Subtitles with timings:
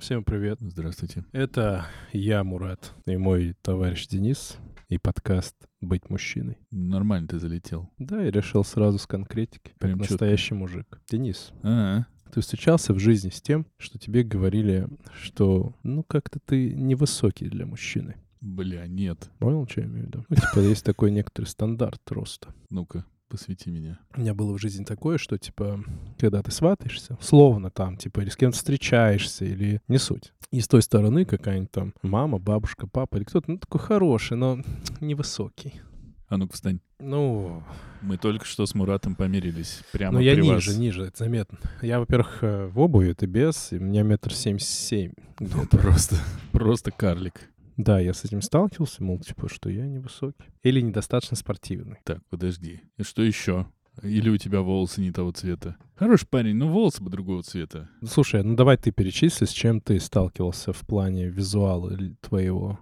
[0.00, 0.58] Всем привет.
[0.60, 1.24] Здравствуйте.
[1.32, 4.56] Это я, Мурат, и мой товарищ Денис,
[4.88, 6.58] и подкаст «Быть мужчиной».
[6.70, 7.90] Нормально ты залетел.
[7.98, 11.00] Да, я решил сразу с конкретики, Прям как настоящий мужик.
[11.10, 14.88] Денис, А, ты встречался в жизни с тем, что тебе говорили,
[15.20, 18.16] что, ну, как-то ты невысокий для мужчины.
[18.40, 19.30] бля, нет.
[19.38, 20.24] Понял, что я имею в виду?
[20.30, 22.54] Ну, типа, есть такой некоторый стандарт роста.
[22.70, 23.98] Ну-ка, посвяти меня.
[24.16, 25.82] У меня было в жизни такое, что, типа,
[26.18, 30.32] когда ты сватаешься, словно там, типа, или с кем-то встречаешься, или не суть.
[30.50, 34.58] И с той стороны какая-нибудь там мама, бабушка, папа, или кто-то, ну, такой хороший, но
[35.00, 35.80] невысокий.
[36.28, 36.80] А ну-ка, встань.
[37.00, 37.62] Ну,
[38.02, 39.82] Мы только что с Муратом померились.
[39.90, 40.78] Прямо ну я при ниже, вас.
[40.78, 41.58] ниже, это заметно.
[41.82, 45.12] Я, во-первых, э, в обуви, ты без, и у меня метр семьдесят семь.
[45.40, 46.16] Ну, просто,
[46.52, 47.49] просто карлик.
[47.82, 50.44] Да, я с этим сталкивался, мол, типа, что я невысокий.
[50.62, 51.96] Или недостаточно спортивный.
[52.04, 52.82] Так, подожди.
[52.98, 53.66] И что еще?
[54.02, 55.76] Или у тебя волосы не того цвета?
[55.94, 57.88] Хороший парень, но волосы бы другого цвета.
[58.02, 62.78] Ну, Слушай, ну давай ты перечисли, с чем ты сталкивался в плане визуала твоего.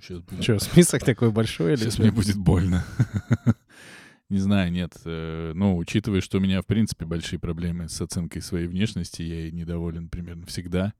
[0.00, 2.84] Сейчас будет, Че, список такой большой или сейчас мне будет больно.
[4.28, 4.92] Не знаю, нет.
[5.04, 9.52] Ну, учитывая, что у меня, в принципе, большие проблемы с оценкой своей внешности, я ей
[9.52, 10.94] недоволен примерно всегда.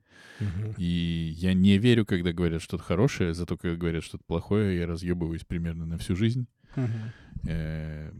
[0.77, 5.45] И я не верю, когда говорят что-то хорошее, зато когда говорят что-то плохое, я разъебываюсь
[5.45, 6.47] примерно на всю жизнь.
[7.47, 8.11] Э,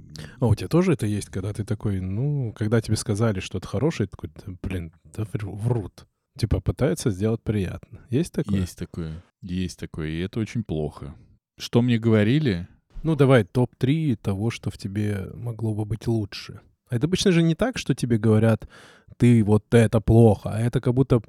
[0.41, 4.09] А у тебя тоже это есть, когда ты такой, ну, когда тебе сказали что-то хорошее,
[4.09, 6.07] такой, «Да, блин, да вру- врут.
[6.39, 8.01] Типа пытаются сделать приятно.
[8.11, 8.61] Есть такое?
[8.61, 11.15] Есть такое, есть такое, и это очень плохо.
[11.59, 12.69] Что мне говорили?
[13.03, 16.61] Ну, давай топ-3 того, что в тебе могло бы быть лучше.
[16.89, 18.69] А это обычно же не так, что тебе говорят,
[19.17, 21.21] ты вот это плохо, а это как будто,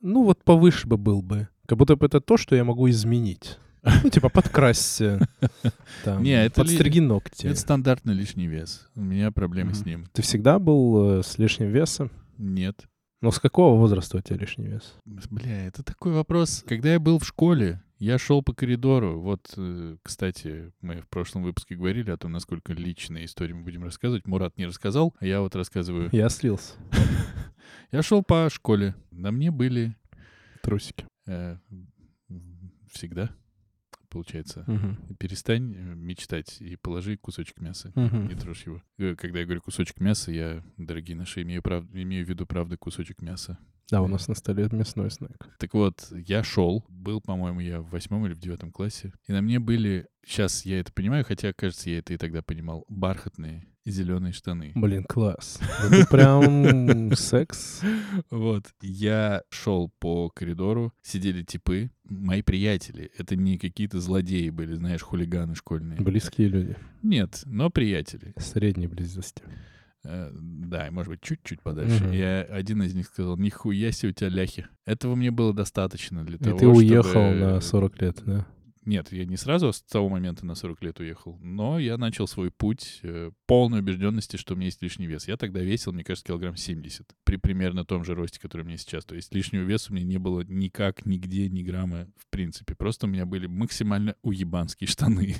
[0.00, 1.48] ну, вот повыше бы был бы.
[1.66, 3.58] Как будто бы это то, что я могу изменить.
[4.02, 5.28] Ну, типа, подкрасься,
[6.04, 7.46] там, Не, это ли- подстриги ногти.
[7.46, 8.88] Это стандартный лишний вес.
[8.96, 9.88] У меня проблемы с Мгм.
[9.88, 10.06] ним.
[10.12, 12.10] Ты всегда был э, с лишним весом?
[12.36, 12.84] Нет.
[13.22, 14.94] Но с какого возраста у тебя лишний вес?
[15.04, 16.62] Бля, это такой вопрос.
[16.66, 19.20] Когда я был в школе, я шел по коридору.
[19.20, 23.84] Вот, э, кстати, мы в прошлом выпуске говорили о том, насколько личные истории мы будем
[23.84, 24.26] рассказывать.
[24.26, 26.10] Мурат не рассказал, а я вот рассказываю.
[26.12, 26.74] Я слился.
[27.92, 28.94] Я шел по школе.
[29.10, 29.96] На мне были
[30.62, 31.06] Трусики.
[31.26, 31.56] э,
[32.92, 33.30] всегда,
[34.08, 34.64] получается.
[34.66, 34.98] Мгм.
[35.18, 37.92] Перестань э, мечтать и положи кусочек мяса.
[37.94, 38.28] Мгм.
[38.28, 38.82] Не трожь его.
[38.98, 41.84] Э, Когда я говорю кусочек мяса, я, дорогие наши, имею, прав...
[41.92, 43.58] имею в виду, правда, кусочек мяса.
[43.90, 45.48] Да, у нас на столе мясной снэк.
[45.58, 49.40] Так вот, я шел, был, по-моему, я в восьмом или в девятом классе, и на
[49.40, 54.32] мне были, сейчас я это понимаю, хотя, кажется, я это и тогда понимал, бархатные зеленые
[54.32, 54.72] штаны.
[54.74, 55.58] Блин, класс.
[55.84, 57.82] Это прям секс.
[58.30, 65.02] Вот, я шел по коридору, сидели типы, мои приятели, это не какие-то злодеи были, знаешь,
[65.02, 66.00] хулиганы школьные.
[66.00, 66.76] Близкие люди.
[67.02, 68.34] Нет, но приятели.
[68.38, 69.42] Средней близости.
[70.04, 72.04] Э, Да, и, может быть, чуть-чуть подальше.
[72.04, 72.12] Мгм.
[72.12, 74.66] И один из них сказал, нихуя себе у тебя ляхи.
[74.84, 78.46] Этого мне было достаточно для И того, ты уехал чтобы- на 40 лет, да?
[78.86, 82.52] Нет, я не сразу с того момента на 40 лет уехал, но я начал свой
[82.52, 85.26] путь э, полной убежденности, что у меня есть лишний вес.
[85.26, 88.76] Я тогда весил, мне кажется, килограмм 70, при примерно том же росте, который у меня
[88.76, 89.04] сейчас.
[89.04, 92.76] То есть лишнего веса у меня не было никак, нигде, ни грамма, в принципе.
[92.76, 95.34] Просто у меня были максимально уебанские штаны.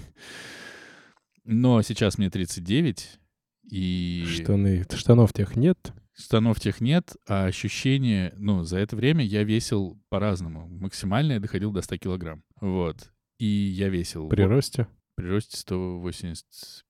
[1.44, 3.20] Но сейчас мне 39,
[3.70, 4.84] и Штаны.
[4.92, 5.92] Штанов тех нет.
[6.14, 10.66] штанов тех нет, а ощущение, ну, за это время я весил по-разному.
[10.66, 12.42] Максимально я доходил до 100 килограмм.
[12.60, 13.12] Вот.
[13.38, 14.28] И я весил...
[14.28, 14.86] При росте.
[15.14, 16.82] При росте 184-5.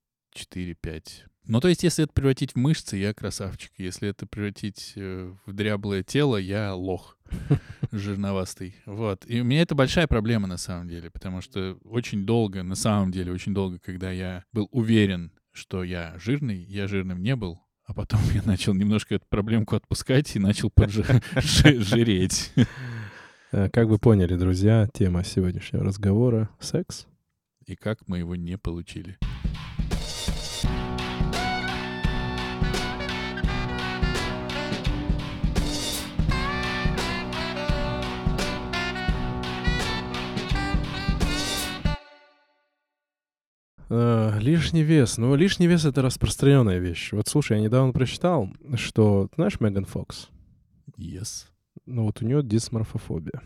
[1.49, 3.71] Ну, то есть, если это превратить в мышцы, я красавчик.
[3.79, 7.19] Если это превратить э, в дряблое тело, я лох
[7.93, 8.75] жирновастый.
[8.85, 9.25] Вот.
[9.29, 13.13] И у меня это большая проблема на самом деле, потому что очень долго, на самом
[13.13, 17.95] деле, очень долго, когда я был уверен, что я жирный, я жирным не был, а
[17.95, 22.53] потом я начал немножко эту проблемку отпускать и начал поджи- жи- жиреть.
[23.53, 27.07] Э, Как вы поняли, друзья, тема сегодняшнего разговора— секс.
[27.65, 29.19] И как мы его не получили.
[43.89, 45.19] Э, Лишний вес.
[45.19, 47.13] Ну, лишний вес— это распространенная вещь.
[47.13, 50.29] Вот слушай, я недавно прочитал, что, знаешь, Меган Фокс?
[50.99, 51.47] Yes.
[51.87, 53.43] Ну, вот у нее дисморфофобия.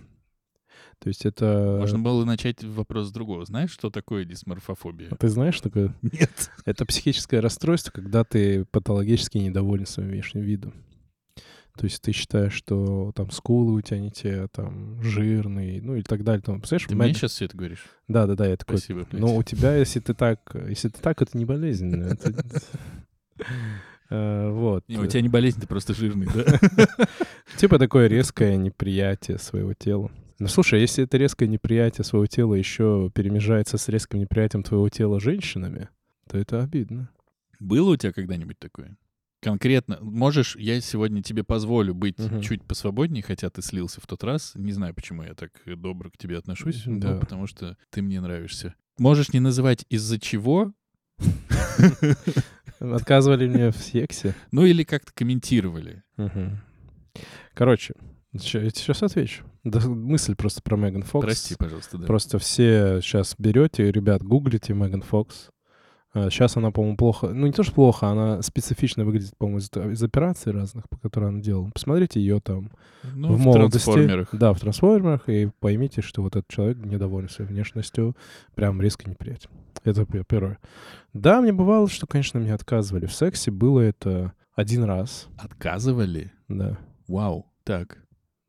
[0.99, 1.77] То есть это...
[1.79, 3.45] Можно было начать вопрос с другого.
[3.45, 5.09] Знаешь, что такое дисморфофобия?
[5.11, 5.95] А Ты знаешь, что такое?
[6.03, 6.51] Нет.
[6.65, 10.75] Это психическое расстройство, когда ты патологически недоволен своим внешним видом.
[11.79, 16.03] То есть ты считаешь, что там скулы у тебя не те, там жирный, ну и
[16.03, 16.43] так далее.
[16.43, 17.87] Там, представляешь, Ты Мэг- мне сейчас все это говоришь?
[18.09, 18.77] Да, да, да, я такой.
[18.77, 19.21] Спасибо, блядь.
[19.21, 22.17] Ну, у тебя, если ты так, если ты так, это не болезненно.
[24.11, 24.85] Э, Вот.
[24.89, 26.59] Не, у тебя не болезнь, ты просто жирный, да?
[27.57, 30.11] Типа такое резкое неприятие своего тела.
[30.39, 34.89] Ну, слушай, а если это резкое неприятие своего тела еще перемежается с резким неприятием твоего
[34.89, 35.89] тела женщинами,
[36.29, 37.11] то это обидно.
[37.59, 38.97] Было у тебя когда-нибудь такое?
[39.43, 42.41] Конкретно, можешь, я сегодня тебе позволю быть Мгм.
[42.43, 44.53] чуть посвободнее, хотя ты слился в тот раз.
[44.55, 47.19] Не знаю, почему я так добро к тебе отношусь, но Да.
[47.19, 48.75] потому что ты мне нравишься.
[48.99, 50.73] Можешь не называть из-за чего,
[52.81, 54.35] Отказывали мне в сексе.
[54.51, 56.03] ну или как-то комментировали.
[57.55, 57.95] Короче,
[58.37, 59.45] сейчас отвечу.
[59.65, 61.25] Да, мысль просто про Меган Фокс.
[61.25, 62.07] Прости, пожалуйста, да.
[62.07, 65.51] Просто все сейчас берете, ребят, гуглите Меган Фокс.
[66.13, 67.29] Сейчас она, по-моему, плохо...
[67.29, 71.29] Ну, не то, что плохо, она специфично выглядит, по-моему, из, из операций разных, по которым
[71.31, 71.71] она делала.
[71.73, 72.73] Посмотрите ее там
[73.15, 73.85] Ну, в в молодости.
[73.85, 74.29] трансформерах.
[74.33, 78.17] Да, в трансформерах, и поймите, что вот этот человек недоволен своей внешностью,
[78.57, 79.51] прям резко неприятен.
[79.85, 80.59] Это пе- первое.
[81.13, 83.53] Да, мне бывало, что, конечно, мне отказывали в сексе.
[83.53, 86.33] Было это один раз, Отказывали?
[86.49, 86.77] да.
[87.07, 87.47] Вау.
[87.65, 87.99] Так.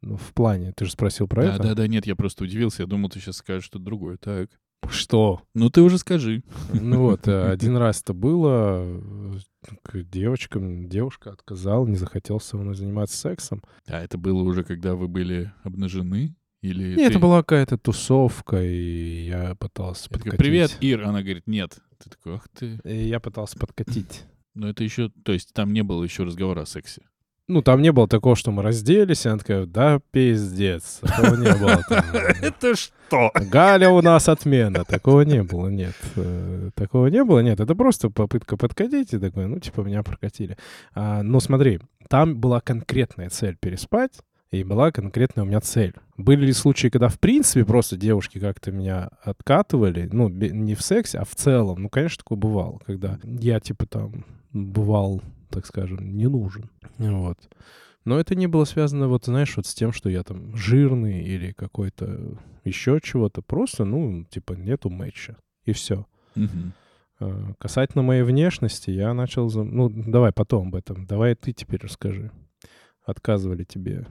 [0.01, 1.63] Ну, в плане, ты же спросил про Да, это.
[1.63, 2.81] да, да, нет, я просто удивился.
[2.81, 4.17] Я думал, ты сейчас скажешь что-то другое.
[4.17, 4.49] Так.
[4.89, 5.41] Что?
[5.53, 6.43] Ну, ты уже скажи.
[6.73, 9.33] Ну вот, э, один раз это было, э,
[9.83, 13.61] к девочкам, девушка отказала, не захотела со мной заниматься сексом.
[13.87, 16.35] А это было уже, когда вы были обнажены?
[16.61, 20.39] Или Не, это ты- была какая-то тусовка, и я пытался Я такой, подкатить.
[20.39, 21.03] привет, Ир.
[21.05, 21.77] Она говорит, нет.
[22.03, 22.79] Ты такой, ах ты.
[22.83, 24.23] И я пытался подкатить.
[24.53, 27.01] Ну, это еще, то есть там не было еще разговора о сексе.
[27.51, 30.99] Ну, там не было такого, что мы разделись, и она такая, да, пиздец.
[31.01, 31.83] Такого не было.
[32.41, 33.31] Это что?
[33.35, 34.85] Галя у нас отмена.
[34.85, 35.95] Такого не было, нет.
[36.15, 37.59] Э, Такого не было, нет.
[37.59, 40.57] Это просто попытка подкатить, и такой, ну, типа, меня прокатили.
[40.93, 44.13] А, но смотри, там была конкретная цель переспать,
[44.51, 45.93] и была конкретная у меня цель.
[46.15, 51.19] Были ли случаи, когда, в принципе, просто девушки как-то меня откатывали, ну, не в сексе,
[51.19, 51.83] а в целом?
[51.83, 55.21] Ну, конечно, такое бывало, когда я, типа, там, бывал,
[55.51, 56.69] так скажем, не нужен.
[56.97, 57.37] Вот.
[58.03, 61.51] Но это не было связано, вот, знаешь, вот с тем, что я там жирный или
[61.51, 63.41] какой-то еще чего-то.
[63.43, 65.37] Просто, ну, типа, нету матча.
[65.65, 66.07] И все.
[66.35, 66.73] Мгм.
[67.59, 69.51] Касательно моей внешности, я начал...
[69.51, 71.05] Ну, давай потом об этом.
[71.05, 72.31] Давай ты теперь расскажи.
[73.05, 74.07] Отказывали тебе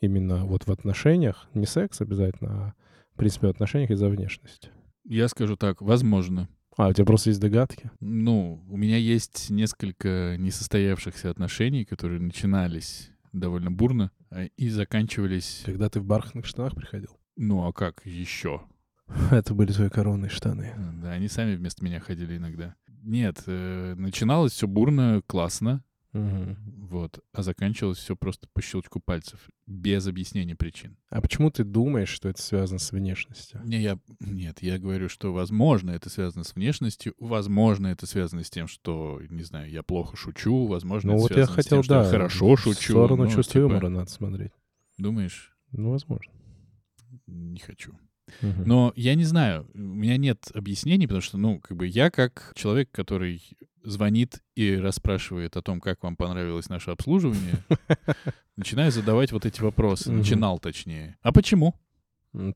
[0.00, 2.74] именно вот в отношениях, не секс обязательно, а,
[3.14, 4.70] в принципе, в отношениях из-за внешности.
[5.04, 6.48] Я скажу так, возможно.
[6.78, 7.90] А, у тебя просто есть догадки?
[7.98, 15.62] Ну, у меня есть несколько несостоявшихся отношений, которые начинались довольно бурно а, и заканчивались...
[15.64, 17.18] Когда ты в бархатных штанах приходил?
[17.36, 18.62] Ну, а как еще?
[19.32, 20.72] Это были твои коронные штаны.
[21.02, 22.76] Да, они сами вместо меня ходили иногда.
[23.02, 25.82] Нет, э, начиналось все бурно, классно,
[26.12, 26.56] Мгм.
[26.88, 30.96] вот, а заканчивалось все просто по щелчку пальцев, без объяснения причин.
[31.10, 33.60] А почему ты думаешь, что это связано с внешностью?
[33.64, 38.50] Не, я, нет, я говорю, что, возможно, это связано с внешностью, возможно, это связано с
[38.50, 41.78] тем, что, не знаю, я плохо шучу, возможно, Ну это вот я связано с хотел,
[41.78, 42.80] тем, что да, я хорошо в шучу.
[42.80, 44.52] сторону ну, чувства типа, юмора надо смотреть.
[44.96, 45.54] Думаешь?
[45.72, 46.32] Ну, возможно.
[47.26, 47.92] Не хочу.
[48.42, 52.52] Но я не знаю, у меня нет объяснений, потому что, ну, как бы я как
[52.54, 53.42] человек, который
[53.88, 57.56] звонит и расспрашивает о том, как вам понравилось наше обслуживание,
[58.56, 60.12] начинаю задавать вот эти вопросы.
[60.12, 61.16] Начинал, точнее.
[61.22, 61.74] А почему?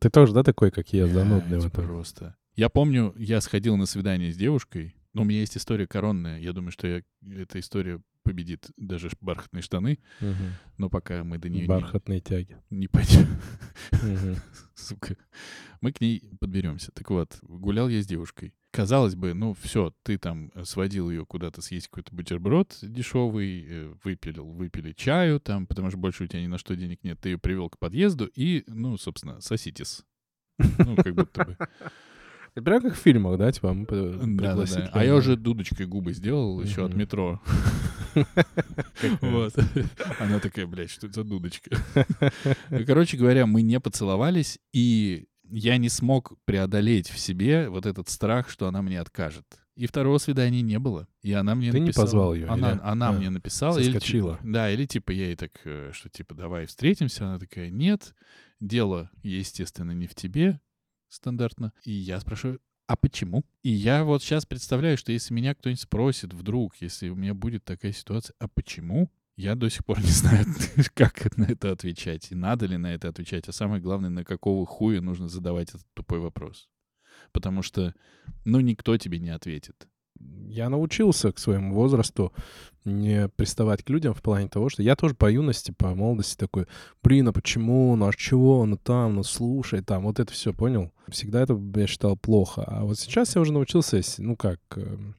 [0.01, 1.85] Ты тоже, да, такой, как я, занудный в этом?
[1.85, 2.37] просто.
[2.55, 4.95] Я помню, я сходил на свидание с девушкой.
[5.15, 6.39] Ну, у меня есть история коронная.
[6.39, 9.99] Я думаю, что я, эта история победит даже бархатные штаны.
[10.21, 10.53] Мгм.
[10.79, 12.57] Но пока мы до нее не, Бархатные тяги.
[12.71, 13.27] не пойдем,
[14.03, 14.37] Мгм.
[14.75, 15.17] сука,
[15.81, 16.93] мы к ней подберемся.
[16.93, 18.55] Так вот, гулял я с девушкой.
[18.73, 23.95] Казалось бы, ну все, ты там э, сводил ее куда-то съесть какой-то бутерброд дешевый, э,
[24.03, 27.21] выпилил, выпили чаю там, потому что больше у тебя ни на что денег нет.
[27.21, 30.03] Ты ее привел к подъезду и, ну, собственно, соситесь.
[30.79, 31.57] Ну, как будто бы.
[32.55, 34.91] Это прям как в фильмах, да, типа мы п- Да, да, да.
[34.93, 37.41] А я уже дудочкой губы сделал еще от метро.
[39.21, 39.55] Вот.
[40.19, 41.77] Она такая, блядь, что это за дудочка?
[42.71, 48.09] Ну, Короче говоря, мы не поцеловались, и я не смог преодолеть в себе вот этот
[48.09, 49.45] страх, что она мне откажет.
[49.75, 51.09] И второго свидания не было.
[51.23, 52.05] И она мне Ты не написала.
[52.07, 52.81] позвал её, Она, или?
[52.83, 53.79] она А, мне написала.
[53.79, 54.37] или соскочила.
[54.37, 57.25] типа- да, или типа я ей так, э, что типа давай встретимся.
[57.27, 58.15] Она такая, нет,
[58.61, 60.61] дело, естественно, не в тебе,
[61.09, 61.73] стандартно.
[61.85, 63.45] И я спрашиваю, а почему?
[63.63, 67.65] И я вот сейчас представляю, что если меня кто-нибудь спросит вдруг, если у меня будет
[67.65, 69.11] такая ситуация, а почему?
[69.37, 70.45] Я до сих пор не знаю,
[70.95, 74.67] как на это отвечать, и надо ли на это отвечать, а самое главное, на какого
[74.67, 76.69] хуя нужно задавать этот тупой вопрос.
[77.33, 77.95] Потому что,
[78.45, 79.89] ну, никто тебе не ответит.
[80.49, 82.33] Я научился к своему возрасту
[82.85, 86.67] не приставать к людям в плане того, что я тоже по юности, по молодости такой,
[87.03, 90.93] блин, а почему, ну а чего, ну там, ну слушай, там, вот это все, понял?
[91.09, 92.65] Всегда это я считал плохо.
[92.67, 95.17] А вот сейчас я уже научился, ну как, эм,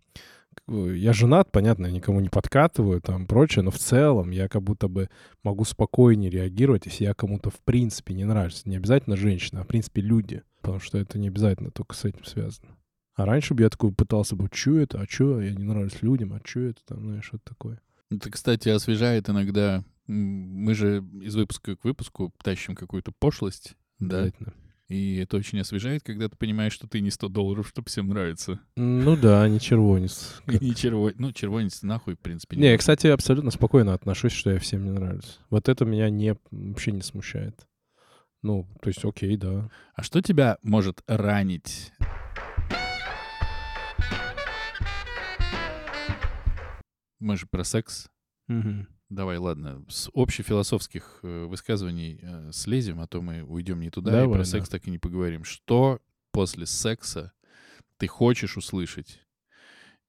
[0.67, 4.87] я женат, понятно, я никому не подкатываю, там, прочее, но в целом я как будто
[4.87, 5.09] бы
[5.43, 8.67] могу спокойнее реагировать, если я кому-то в принципе не нравится.
[8.69, 12.23] Не обязательно женщина, а в принципе люди, потому что это не обязательно только с этим
[12.23, 12.77] связано.
[13.15, 16.33] А раньше бы я такой пытался бы, что это, а что, я не нравлюсь людям,
[16.33, 17.81] а что это, там, ну, что-то такое.
[18.09, 19.83] Это, кстати, освежает иногда.
[20.07, 24.31] Мы же из выпуска к выпуску тащим какую-то пошлость, да?
[24.93, 28.59] И это очень освежает, когда ты понимаешь, что ты не 100 долларов, чтобы всем нравится.
[28.75, 30.39] Ну да, не червонец.
[30.45, 31.15] Не червонец.
[31.17, 32.57] Ну, червонец нахуй, в принципе.
[32.57, 35.39] Не, я, кстати, абсолютно спокойно отношусь, что я всем не нравлюсь.
[35.49, 37.65] Вот это меня не, вообще не смущает.
[38.43, 39.71] Ну, то есть, окей, да.
[39.95, 41.91] А что тебя может ранить
[47.19, 48.09] Мы же про секс.
[48.47, 48.85] Угу.
[49.09, 54.27] Давай, ладно, с общефилософских э, высказываний э, слезем, а то мы уйдем не туда Давай,
[54.27, 54.45] и про да.
[54.45, 55.43] секс так и не поговорим.
[55.43, 55.99] Что
[56.31, 57.31] после секса
[57.97, 59.19] ты хочешь услышать?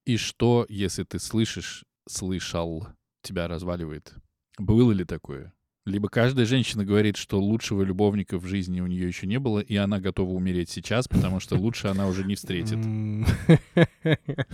[0.07, 2.87] И что, если ты слышишь, слышал,
[3.23, 4.15] тебя разваливает?
[4.59, 5.53] Было ли такое?
[5.87, 9.77] Либо каждая женщина говорит, что лучшего любовника в жизни у нее еще не было, и
[9.77, 12.79] она готова умереть сейчас, потому что лучше она уже не встретит.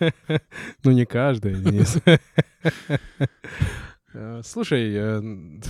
[0.84, 1.98] Ну, не каждый, Денис.
[4.12, 5.22] Э, Слушай, э,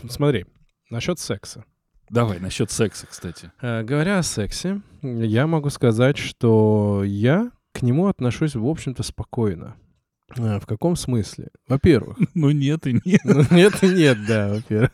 [0.08, 0.46] смотри,
[0.88, 1.64] насчет секса.
[2.08, 3.52] Давай, насчет секса, кстати.
[3.60, 9.76] Э, Говоря о сексе, я могу сказать, что я к нему отношусь, в общем-то, спокойно.
[10.34, 11.48] В каком смысле?
[11.68, 13.20] Во-первых, Ну нет и нет.
[13.24, 14.90] ну, нет и нет, да, во-первых.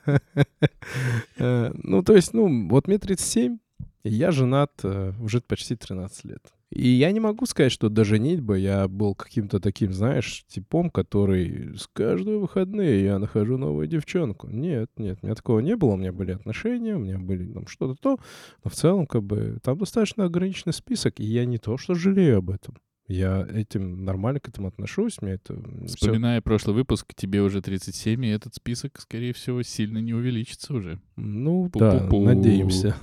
[1.38, 3.59] Ну, то есть, ну, вот мне 37,
[4.02, 6.52] и я женат уже почти 13 лет.
[6.76, 11.75] И я не могу сказать, что до женитьбы я был каким-то таким, знаешь, типом, который
[11.75, 14.49] с каждые выходные я нахожу новую девчонку.
[14.49, 15.92] Нет, нет, у меня такого не было.
[15.92, 18.18] У меня были отношения, у меня были там что-то то.
[18.62, 22.38] Но в целом, как бы, там достаточно ограниченный список, и я не то, что жалею
[22.38, 22.76] об этом.
[23.09, 25.56] Я этим нормально к этому отношусь, мне это
[25.87, 31.00] Вспоминая прошлый выпуск, тебе уже 37, и этот список, скорее всего, сильно не увеличится уже.
[31.14, 32.25] Ну да, Пу-пу-пу.
[32.25, 32.97] надеемся,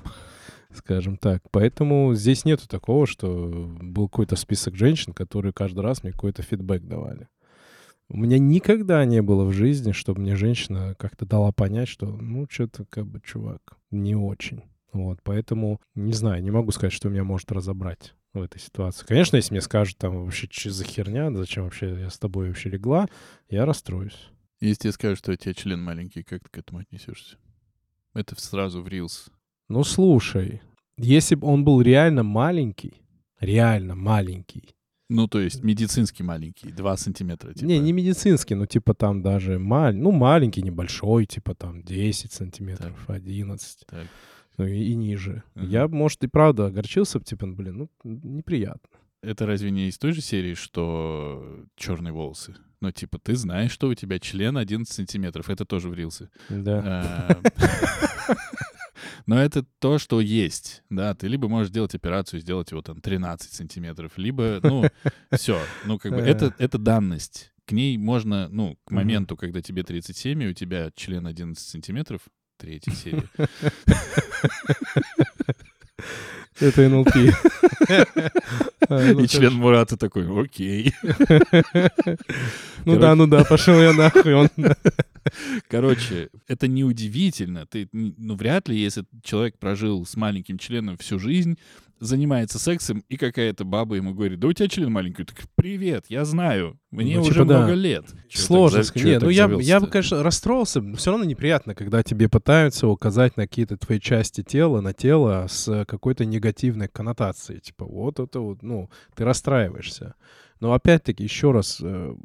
[0.75, 1.43] скажем так.
[1.51, 6.83] Поэтому здесь нету такого, что был какой-то список женщин, которые каждый раз мне какой-то фидбэк
[6.83, 7.27] давали.
[8.09, 12.45] У меня никогда не было в жизни, чтобы мне женщина как-то дала понять, что, ну,
[12.49, 14.61] что-то, как бы, чувак, не очень.
[14.91, 19.05] Вот, поэтому, не знаю, не могу сказать, что меня может разобрать в этой ситуации.
[19.05, 22.69] Конечно, если мне скажут, там, вообще, что за херня, зачем вообще я с тобой вообще
[22.69, 23.07] легла,
[23.49, 24.29] я расстроюсь.
[24.59, 27.37] Если тебе скажут, что у тебя член маленький, как ты к этому отнесешься?
[28.13, 29.31] Это сразу в Reels.
[29.73, 30.61] Ну, слушай,
[30.99, 32.93] если бы он был реально маленький,
[33.39, 34.75] реально маленький,
[35.09, 37.53] Ну, то есть медицинский маленький, 2 сантиметра.
[37.53, 37.65] Типа.
[37.65, 39.95] не, не медицинский, но типа там даже маль...
[39.95, 44.05] ну, маленький, небольшой, типа там 10 сантиметров, 11, Так.
[44.57, 45.41] ну и, и ниже.
[45.55, 45.67] Мгм.
[45.67, 48.99] Я, может, и правда огорчился бы, типа, ну, блин, ну, неприятно.
[49.23, 52.55] Это разве не из той же серии, что черные волосы?
[52.79, 55.49] Ну, типа, ты знаешь, что у тебя член 11 сантиметров.
[55.49, 56.29] Это тоже в Рилсе.
[56.49, 57.39] Да.
[59.25, 63.53] Но это то, что есть, да, ты либо можешь сделать операцию, сделать его там 13
[63.53, 64.83] сантиметров, либо, ну,
[65.31, 67.51] все, ну, как бы, это, это данность.
[67.65, 72.21] К ней можно, ну, к моменту, когда тебе 37, и у тебя член 11 сантиметров,
[72.57, 73.29] третья серия,
[76.59, 77.13] Это НЛП.
[78.89, 80.93] А, ну, и член Мурата такой, окей.
[82.85, 84.49] Ну да, ну да, пошел я нахуй.
[85.69, 87.65] Короче, это неудивительно.
[87.65, 91.57] Ты, ну, вряд ли, если человек прожил с маленьким членом всю жизнь,
[92.03, 95.23] занимается сексом, и какая-то баба ему говорит, да у тебя член маленький.
[95.23, 97.57] Так, привет, я знаю, мне Ну, уже типа, да.
[97.59, 98.05] много лет.
[98.29, 100.81] Чё Сложно так Не, ну я, я бы, конечно, расстроился.
[100.81, 105.47] но Все равно неприятно, когда тебе пытаются указать на какие-то твои части тела, на тело
[105.49, 107.59] с какой-то негативной коннотацией.
[107.61, 110.15] Типа, вот это вот, ну, ты расстраиваешься.
[110.59, 112.15] Но опять-таки, еще раз, э,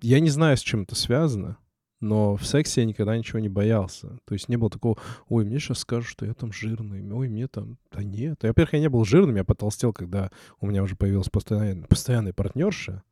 [0.00, 1.58] я не знаю, с чем это связано,
[2.02, 4.18] но в сексе я никогда ничего не боялся.
[4.26, 7.46] То есть не было такого, ой, мне сейчас скажут, что я там жирный, ой, мне
[7.46, 7.78] там...
[7.92, 8.42] Да нет.
[8.42, 10.30] Во-первых, я не был жирным, я потолстел, когда
[10.60, 13.04] у меня уже появилась постоянная, постоянная партнерша.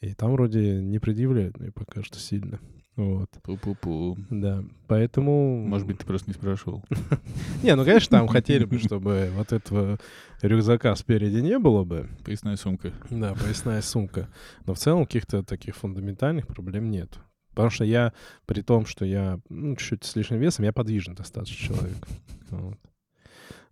[0.00, 2.58] И там вроде не предъявляют мне пока что сильно.
[2.96, 4.18] Вот, Пу-пу-пу.
[4.28, 4.64] да.
[4.88, 5.64] Поэтому...
[5.64, 6.84] Может быть, ты просто не спрашивал.
[7.62, 9.98] Не, ну, конечно, там хотели бы, чтобы вот этого
[10.42, 12.10] рюкзака спереди не было бы.
[12.24, 12.92] Поясная сумка.
[13.08, 14.28] Да, поясная сумка.
[14.66, 17.18] Но в целом каких-то таких фундаментальных проблем нет.
[17.54, 18.12] Потому что я,
[18.46, 22.08] при том, что я ну, чуть-чуть с лишним весом, я подвижный достаточно человек.
[22.50, 22.76] Вот.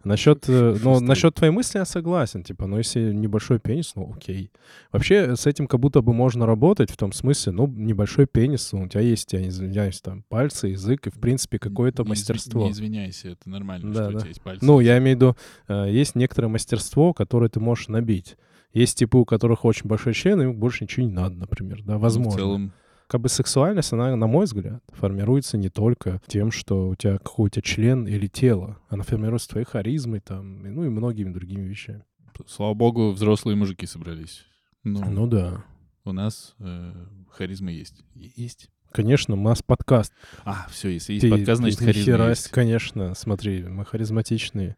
[0.02, 4.50] Насчет, э, ну, насчет твоей мысли я согласен, типа, ну, если небольшой пенис, ну, окей.
[4.92, 8.88] Вообще, с этим как будто бы можно работать в том смысле, ну, небольшой пенис, у
[8.88, 12.64] тебя есть, я не извиняюсь, там, пальцы, язык и, в принципе, какое-то Не мастерство.
[12.64, 14.18] Не извиняйся, это нормально, Да, что у да.
[14.20, 14.64] тебя есть пальцы.
[14.64, 15.36] Ну, я имею в виду,
[15.68, 18.38] э, есть некоторое мастерство, которое ты можешь набить.
[18.72, 22.32] Есть типы, у которых очень большой член, им больше ничего не надо, например, да, возможно.
[22.32, 22.72] В целом,
[23.10, 27.46] Как бы сексуальность, она, на мой взгляд, формируется не только тем, что у тебя какой
[27.46, 28.78] у тебя член или тело.
[28.88, 32.04] Она формируется твоей харизмой, там, и- ну и многими другими вещами.
[32.46, 34.44] слава богу, взрослые мужики собрались.
[34.84, 35.64] Ну, Ну да.
[36.04, 36.92] у нас э,
[37.30, 38.04] харизма есть.
[38.14, 38.70] Есть.
[38.92, 40.12] Конечно, у нас подкаст.
[40.44, 42.48] А, все, если есть Ты- подкаст, значит, ты харизма нихера есть.
[42.50, 44.76] Конечно, смотри, мы харизматичные.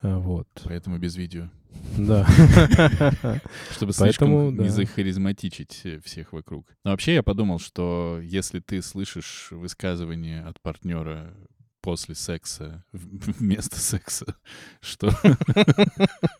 [0.00, 1.48] А, Вот, Поэтому без видео.
[1.96, 2.26] да.
[3.72, 6.66] Чтобы слишком не захаризматичить э, всех вокруг.
[6.84, 11.34] Но вообще я подумал, что если ты слышишь высказывание от партнера
[11.80, 14.36] после секса вместо секса,
[14.80, 15.10] что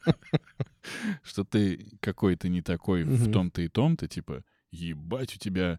[1.22, 5.78] что ты какой-то не такой в том-то и том-то, типа, ебать у тебя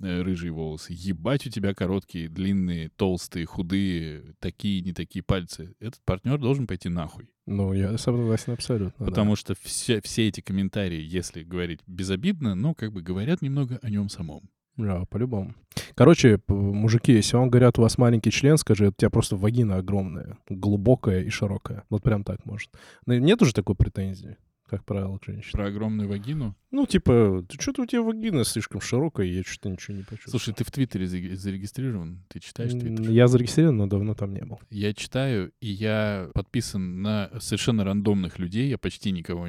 [0.00, 5.74] рыжие волосы, ебать у тебя короткие, длинные, толстые, худые, такие, не такие пальцы.
[5.80, 7.28] Этот партнер должен пойти нахуй.
[7.46, 9.06] Ну, я согласен абсолютно.
[9.06, 13.90] Потому что все, все эти комментарии, если говорить безобидно, ну, как бы говорят немного о
[13.90, 14.48] нем самом.
[14.76, 15.54] Да, по-любому.
[15.94, 20.38] Короче, мужики, если вам говорят, у вас маленький член, скажи, у тебя просто вагина огромная,
[20.48, 21.84] глубокая и широкая.
[21.90, 22.70] Вот прям так может.
[23.04, 24.36] Ну, нет уже такой претензии,
[24.70, 25.50] как правило, к женщине.
[25.52, 26.54] Про огромную вагину.
[26.70, 30.38] Ну, типа, ты что-то у тебя вагина слишком широкая, я что-то ничего не почувствовал.
[30.38, 32.24] Слушай, ты в Твиттере заре- зарегистрирован?
[32.28, 33.10] Ты читаешь Твиттер?
[33.10, 34.60] Я зарегистрирован, но давно там не был.
[34.70, 38.68] Я читаю, и я подписан на совершенно рандомных людей.
[38.68, 39.48] Я почти никого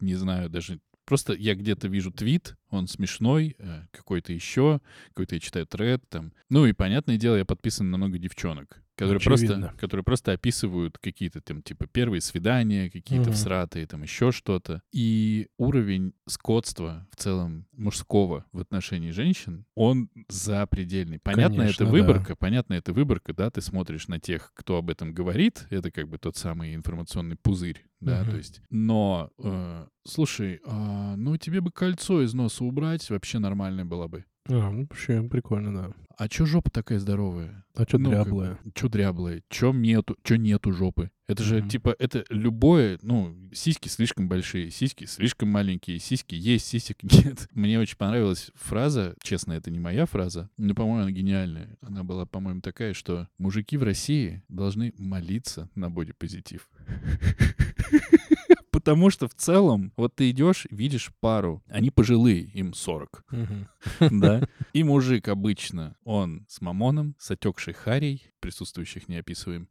[0.00, 0.80] не знаю даже.
[1.06, 6.32] Просто я где-то вижу твит, он смешной, э, какой-то еще, какой-то я читаю тред там.
[6.50, 11.40] Ну и, понятное дело, я подписан на много девчонок, которые просто, которые просто описывают какие-то
[11.40, 13.32] там, типа, первые свидания, какие-то Мгм.
[13.32, 14.82] всратые, там еще что-то.
[14.92, 21.18] И уровень скотства в целом мужского в отношении женщин, он запредельный.
[21.18, 21.90] Понятно, Конечно, это да.
[21.90, 26.08] выборка, понятно, это выборка, да, ты смотришь на тех, кто об этом говорит, это как
[26.08, 28.30] бы тот самый информационный пузырь, да, Мгм.
[28.30, 28.60] то есть.
[28.70, 34.24] Но, э, слушай, а, ну тебе бы кольцо из носа убрать, вообще нормально было бы.
[34.48, 35.90] А, ну, вообще прикольно, да.
[36.16, 37.64] А чё жопа такая здоровая?
[37.74, 38.58] А что Ну, как дряблая?
[38.62, 39.42] бы, Чё дряблая?
[39.48, 41.10] Чё нету, чё нету жопы?
[41.28, 41.68] Это же, Мгм.
[41.68, 47.48] типа, это любое, ну, сиськи слишком большие, сиськи слишком маленькие, сиськи есть, сисек нет.
[47.52, 51.76] Мне очень понравилась фраза, честно, это не моя фраза, но, по-моему, она гениальная.
[51.80, 56.68] Она была, по-моему, такая, что мужики в России должны молиться на бодипозитив.
[58.70, 63.68] Потому что в целом, вот ты идешь, видишь пару, они пожилые, им 40, Мгм.
[64.20, 64.48] да.
[64.72, 69.68] И мужик обычно, он с мамоном, с отекшей харей, присутствующих не описываем.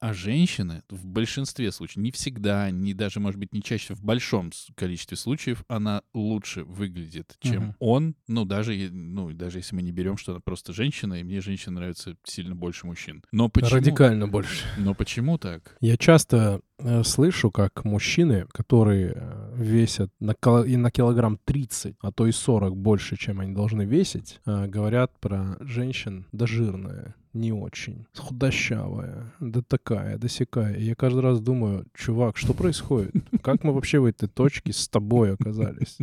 [0.00, 4.50] А женщины в большинстве случаев, не всегда, не даже, может быть, не чаще, в большом
[4.74, 8.14] количестве случаев, она лучше выглядит, чем он.
[8.26, 11.76] Ну, даже, ну, даже если мы не берем, что она просто женщина, и мне женщина
[11.76, 13.22] нравится сильно больше мужчин.
[13.32, 14.64] Но почему, Радикально больше.
[14.78, 15.76] но почему так?
[15.80, 16.60] Я часто
[17.04, 23.40] слышу, как мужчины, которые э, весят на килограмм 30, а то и 40 больше, чем
[23.40, 30.28] они должны весить, э, говорят про женщин, да жирная, не очень, худощавая, да такая, да
[30.28, 30.74] сякая.
[30.74, 33.12] И я каждый раз думаю, чувак, что происходит?
[33.42, 35.98] Как мы вообще в этой точке с тобой оказались?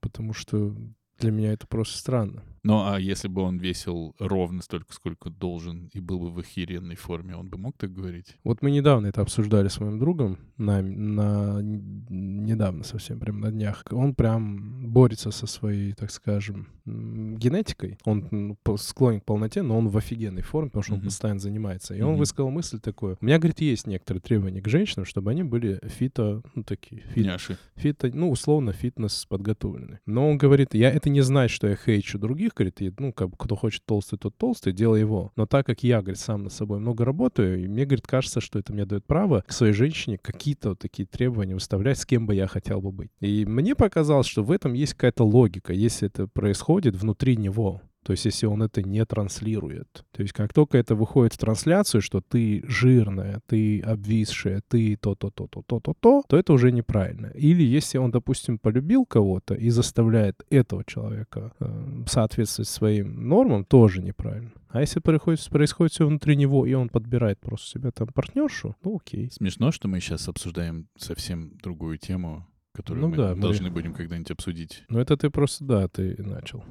[0.00, 0.74] Потому что
[1.18, 2.42] для меня это просто странно.
[2.66, 6.96] Ну, а если бы он весил ровно столько, сколько должен, и был бы в охеренной
[6.96, 8.36] форме, он бы мог так говорить?
[8.44, 13.84] Вот мы недавно это обсуждали с моим другом, на, на- недавно совсем, прям на днях.
[13.90, 17.98] Он прям борется со своей, так скажем, генетикой.
[18.04, 21.06] Он склонен к полноте, но он в офигенной форме, потому что он Мгм.
[21.08, 21.94] постоянно занимается.
[21.94, 22.18] И он Мгм.
[22.18, 23.16] высказал мысль такую.
[23.20, 27.24] У меня, говорит, есть некоторые требования к женщинам, чтобы они были фито, ну, такие, фит-
[27.26, 27.58] Няши.
[27.76, 30.00] фито, ну, условно, фитнес подготовлены.
[30.06, 33.36] Но он говорит, я это не значит, что я хейчу других, говорит, ну, как бы,
[33.36, 35.32] кто хочет толстый, тот толстый, делай его.
[35.36, 38.58] Но так как я, говорит, сам над собой много работаю, и мне, говорит, кажется, что
[38.58, 42.34] это мне дает право к своей женщине какие-то вот такие требования выставлять, с кем бы
[42.34, 43.10] я хотел бы быть.
[43.20, 47.82] И мне показалось, что в этом есть какая-то логика, если это происходит внутри него.
[48.06, 50.04] То есть, если он это не транслирует.
[50.12, 56.22] То есть, как только это выходит в трансляцию, что ты жирная, ты обвисшая, ты то-то-то-то-то-то,
[56.28, 57.32] то это уже неправильно.
[57.34, 64.00] Или если он, допустим, полюбил кого-то и заставляет этого человека э, соответствовать своим нормам, тоже
[64.00, 64.52] неправильно.
[64.68, 69.00] А если происходит, происходит все внутри него, и он подбирает просто себе там партнершу, ну
[69.02, 69.32] окей.
[69.32, 73.92] Смешно, что мы сейчас обсуждаем совсем другую тему, которую Ну мы да, мы- должны будем
[73.94, 74.84] когда-нибудь обсудить.
[74.88, 76.64] Ну это ты просто, да, ты начал.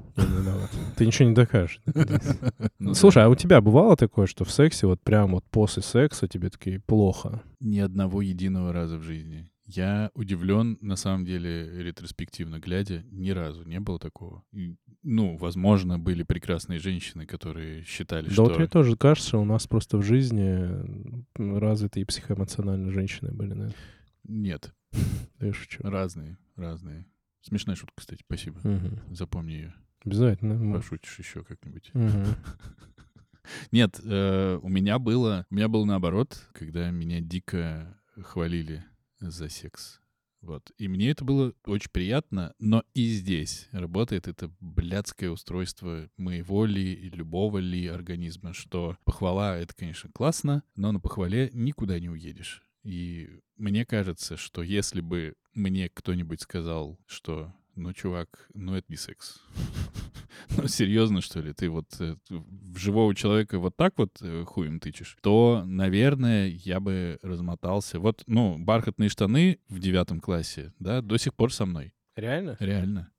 [0.95, 1.81] Ты ничего не докажешь.
[2.79, 2.93] Ну да.
[2.93, 6.49] Слушай, а у тебя бывало такое, что в сексе вот прям вот после секса тебе
[6.49, 7.41] такие плохо?
[7.59, 9.49] Ни одного единого раза в жизни.
[9.65, 14.43] Я удивлен, на самом деле, ретроспективно глядя, ни разу не было такого.
[14.53, 18.43] И, ну, возможно, были прекрасные женщины, которые считали, Да что...
[18.43, 20.69] вот мне тоже кажется, у нас просто в жизни
[21.35, 23.75] развитые психоэмоциональные женщины были, наверное.
[24.27, 24.73] Нет,
[25.39, 25.81] Да я шучу.
[25.83, 27.05] разные, разные.
[27.41, 28.59] Смешная шутка, кстати, спасибо.
[28.63, 28.99] Мгм.
[29.13, 29.75] Запомни ее.
[30.03, 30.73] Обязательно.
[30.73, 31.91] Пошутишь еще как-нибудь.
[31.93, 32.25] Мгм.
[33.71, 38.83] Нет, э, у меня было, у меня было наоборот, когда меня дико хвалили
[39.19, 39.99] за секс.
[40.41, 40.71] Вот.
[40.77, 46.93] И мне это было очень приятно, но и здесь работает это блядское устройство моего ли
[46.93, 52.61] и любого ли организма, что похвала— это, конечно, классно, но на похвале никуда не уедешь.
[52.85, 58.95] И мне кажется, что если бы мне кто-нибудь сказал, что ну, чувак, ну это не
[58.95, 59.41] секс.
[60.57, 61.53] Ну, серьезно, что ли?
[61.53, 66.79] Ты вот э, в живого человека вот так вот э, хуем тычешь, то, наверное, я
[66.79, 67.99] бы размотался.
[67.99, 71.93] Вот, ну, бархатные штаны в девятом классе, да, до сих пор со мной.
[72.15, 72.57] Реально?
[72.59, 73.11] Реально.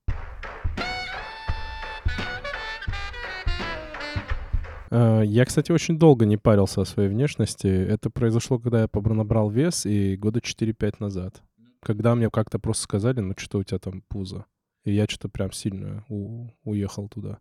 [4.90, 7.66] Я, кстати, очень долго не парился о своей внешности.
[7.66, 11.42] Это произошло, когда я набрал вес, и года 4-5 назад.
[11.82, 14.46] Когда мне как-то просто сказали, ну что у тебя там пузо.
[14.84, 17.38] И я что-то прям сильно у- уехал туда.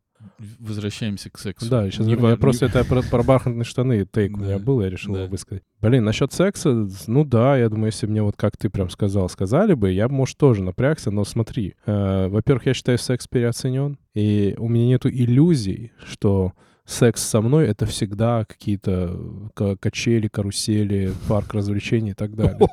[0.60, 1.70] Возвращаемся к сексу.
[1.70, 4.82] Да, сейчас Не ва- просто это про, про бархатные штаны тейк у меня Да, был,
[4.82, 5.22] я решил да.
[5.24, 5.62] его высказать.
[5.82, 9.74] Блин, насчет секса, ну да, я думаю, если мне вот как ты прям сказал, сказали
[9.74, 11.76] бы, я бы, может, тоже напрягся, но смотри.
[11.86, 16.54] э, во-первых, я считаю, секс переоценен, и у меня нету иллюзий, что
[16.86, 19.20] секс со мной— это всегда какие-то
[19.54, 22.68] ка- качели, карусели, парк развлечений и так далее.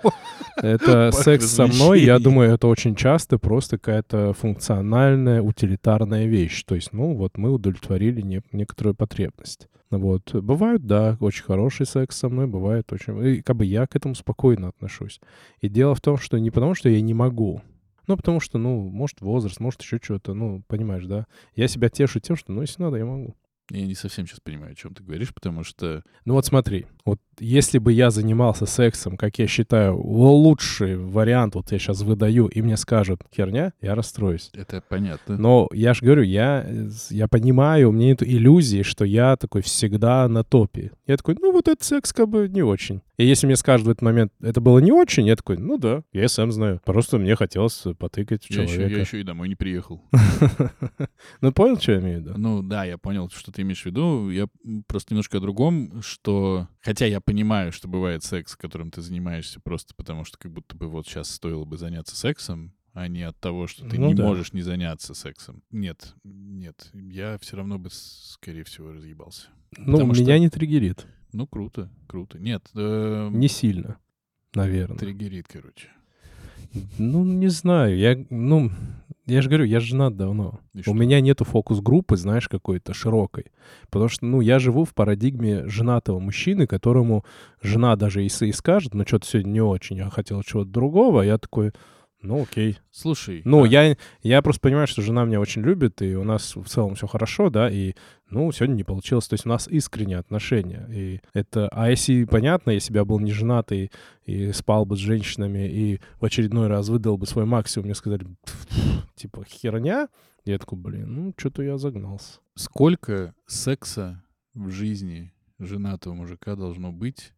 [0.56, 6.62] Это секс со мной, я думаю, это очень часто просто какая-то функциональная, утилитарная вещь.
[6.64, 9.68] То есть, ну, вот мы удовлетворили не- некоторую потребность.
[9.90, 10.34] Вот.
[10.34, 13.18] Бывают, да, очень хороший секс со мной, бывает очень...
[13.26, 15.20] И как бы я к этому спокойно отношусь.
[15.60, 17.60] И дело в том, что не потому, что я не могу,
[18.06, 21.26] ну, потому что, ну, может, возраст, может, еще что-то, ну, понимаешь, да?
[21.54, 23.36] Я себя тешу тем, что, ну, если надо, я могу.
[23.70, 27.20] Я не совсем сейчас понимаю, о чем ты говоришь, потому что Ну вот смотри, вот
[27.38, 32.60] если бы я занимался сексом, как я считаю, лучший вариант, вот я сейчас выдаю, и
[32.60, 34.50] мне скажут херня, я расстроюсь.
[34.52, 35.38] это понятно.
[35.38, 36.66] Но я же говорю, я,
[37.10, 40.92] я понимаю, у меня нет иллюзии, что я такой всегда на топе.
[41.06, 43.02] Я такой, ну вот этот секс как бы не очень.
[43.18, 46.02] И если мне скажут в этот момент, это было не очень, я такой, ну да,
[46.12, 46.80] я и сам знаю.
[46.84, 48.94] Просто мне хотелось потыкать в я, еще, человека.
[48.94, 50.02] я еще и домой не приехал.
[51.40, 52.34] Ну понял, что я имею в виду?
[52.38, 54.30] Ну да, я понял, что ты имеешь в виду.
[54.30, 54.48] Я
[54.86, 56.68] просто немножко о другом, что...
[56.80, 60.88] Хотя я понимаю, что бывает секс, которым ты занимаешься просто потому, что как будто бы
[60.88, 64.24] вот сейчас стоило бы заняться сексом, а не от того, что ты Ну не да.
[64.24, 65.62] можешь не заняться сексом.
[65.70, 69.48] Нет, нет, я все равно бы, скорее всего, разъебался.
[69.76, 71.06] Ну, потому что- меня не триггерит.
[71.32, 72.38] Ну, круто, круто.
[72.38, 73.96] Нет, э, Не сильно,
[74.54, 74.98] наверное.
[74.98, 75.88] триггерит, короче.
[76.98, 77.98] Ну, не знаю.
[77.98, 78.70] Я, ну,
[79.26, 80.60] я же говорю, я женат давно.
[80.74, 80.92] И У что?
[80.94, 83.46] меня нету фокус-группы, знаешь, какой-то широкой.
[83.90, 87.24] Потому что, ну, я живу в парадигме женатого мужчины, которому
[87.62, 91.36] жена даже если и скажет, ну, что-то сегодня не очень, я хотел чего-то другого, я
[91.36, 91.72] такой,
[92.22, 92.78] ну, окей.
[92.90, 96.56] Слушай, Ну, а- я, я просто понимаю, что жена меня очень любит, и у нас
[96.56, 97.94] в целом все хорошо, да, и,
[98.30, 99.28] ну, сегодня не получилось.
[99.28, 100.88] То есть у нас искренние отношения.
[100.90, 101.68] И это...
[101.68, 103.90] А если, понятно, если бы я был не женатый
[104.24, 108.26] и спал бы с женщинами, и в очередной раз выдал бы свой максимум, мне сказали,
[109.16, 110.08] типа, херня,
[110.44, 112.38] я такой, блин, ну, что-то я загнался.
[112.54, 114.22] Сколько секса
[114.54, 117.32] в жизни женатого мужика должно быть,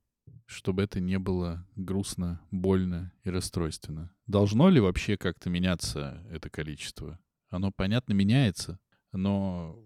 [0.46, 4.10] чтобы это не было грустно, больно и расстройственно?
[4.26, 7.18] Должно ли вообще как-то меняться это количество?
[7.50, 8.78] Оно, понятно, меняется,
[9.12, 9.78] но,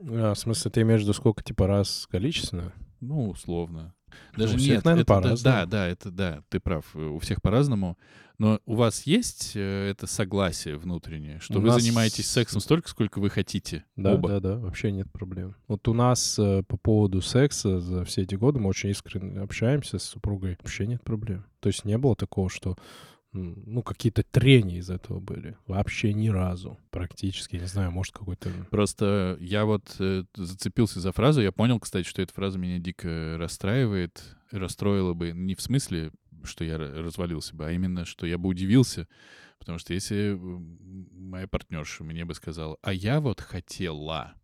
[0.00, 2.72] А, в смысле, ты имеешь в виду сколько, типа, раз количественно?
[3.00, 3.94] ну, условно.
[4.36, 5.56] Ну, Даже у всех, нет, наверно, это, да, по-разному.
[5.56, 7.98] да, да, это да, ты прав, э, у всех по-разному.
[8.38, 12.88] Но у вас есть э, это согласие внутреннее, что У вы нас- занимаетесь сексом столько,
[12.88, 13.84] сколько вы хотите?
[13.96, 14.28] Да, оба?
[14.28, 15.54] да, да, вообще нет проблем.
[15.68, 19.98] Вот у нас э, по поводу секса за все эти годы мы очень искренне общаемся
[19.98, 20.56] с супругой.
[20.60, 21.44] Вообще нет проблем.
[21.60, 22.76] То есть не было такого, что
[23.34, 25.56] ну, какие-то трения из этого были.
[25.66, 26.78] Вообще ни разу.
[26.90, 28.50] Практически, не знаю, может, какой-то...
[28.70, 33.36] Просто я вот э, зацепился за фразу, я понял, кстати, что эта фраза меня дико
[33.38, 36.12] расстраивает, расстроила бы не в смысле,
[36.44, 39.08] что я ра- развалился бы, а именно, что я бы удивился,
[39.58, 44.34] потому что если моя партнерша мне бы сказала, а я вот хотела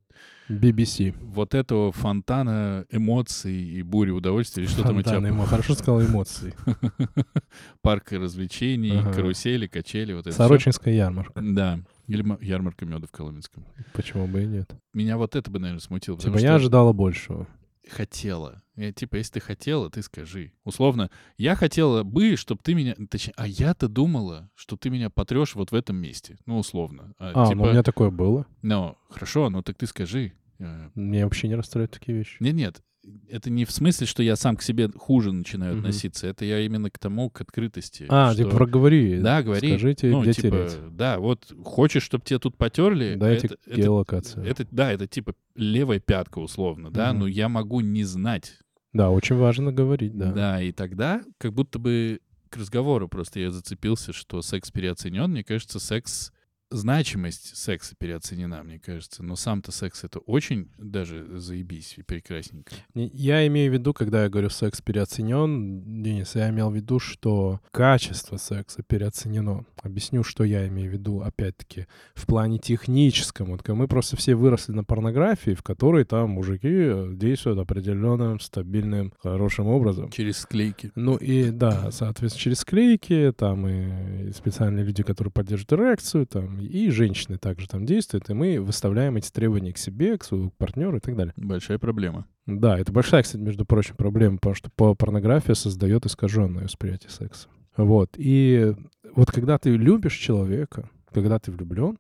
[0.51, 1.15] BBC.
[1.21, 5.17] вот этого фонтана эмоций и бури удовольствия, или что там у тебя?
[5.19, 6.55] Эмо- Хорошо сказал эмоции.
[7.83, 9.13] Парк развлечений, Ага.
[9.13, 10.37] карусели, качели, вот это.
[10.37, 11.41] Сорочинская ярмарка.
[11.41, 11.81] Да.
[12.07, 13.65] Или ма- ярмарка меда в Коломенском.
[13.93, 14.71] Почему бы и нет?
[14.93, 16.19] Меня вот это бы, наверное, смутило.
[16.19, 17.47] Типа я что- ожидала большего.
[17.91, 18.63] Хотела.
[18.77, 20.53] Я, типа, если ты хотела, ты скажи.
[20.65, 22.95] Условно, я хотела бы, чтобы ты меня...
[23.11, 26.39] Точнее, а я-то думала, что ты меня потрешь вот в этом месте.
[26.47, 27.13] Ну, условно.
[27.19, 28.47] А, А, типа, ну у меня такое было.
[28.63, 30.33] ну, хорошо, ну так ты скажи.
[30.59, 32.37] Э, Меня вообще не расстраивают такие вещи.
[32.41, 32.83] Нет, нет,
[33.29, 35.81] это не в смысле, что я сам к себе хуже начинаю Мгм.
[35.81, 36.27] относиться.
[36.27, 38.07] Это я именно к тому, к открытости.
[38.09, 39.19] А, что- типа проговори.
[39.21, 39.69] Да, говори.
[39.69, 44.45] Скажите, ну, где типа, да, вот хочешь, чтобы тебе тут потерли, Дайте это, это, геолокацию.
[44.45, 47.21] это- да, это типа левая пятка условно, да, Мгм.
[47.21, 48.59] но я могу не знать.
[48.93, 50.33] Да, очень важно говорить, да.
[50.33, 50.63] Да.
[50.63, 55.31] и тогда как будто бы к разговору просто я зацепился, что секс переоценен.
[55.31, 56.33] Мне кажется, секс
[56.71, 59.23] значимость секса переоценена, мне кажется.
[59.23, 62.75] Но сам-то секс это очень даже заебись и прекрасненько.
[62.95, 66.99] Не- Я имею в виду, когда я говорю секс переоценен, Денис, я имел в виду,
[66.99, 69.65] что качество секса переоценено.
[69.83, 73.49] Объясню, что я имею в виду, опять-таки, в плане техническом.
[73.51, 79.13] Вот мы просто все выросли на порнографии, в которой там мужики э, действуют определенным, стабильным,
[79.23, 80.11] хорошим образом.
[80.11, 80.93] Через склейки.
[80.95, 86.60] Ну и да, соответственно, через склейки, там и, и специальные люди, которые поддерживают эрекцию, там,
[86.67, 90.97] и женщины также там действуют, и мы выставляем эти требования к себе, к своему партнеру
[90.97, 91.33] и так далее.
[91.37, 92.27] Большая проблема.
[92.47, 97.49] Да, это большая, кстати, между прочим, проблема, потому что по- порнография создает искаженное восприятие секса.
[97.77, 98.11] Вот.
[98.17, 98.75] И
[99.15, 101.99] вот когда ты любишь человека, когда ты влюблен,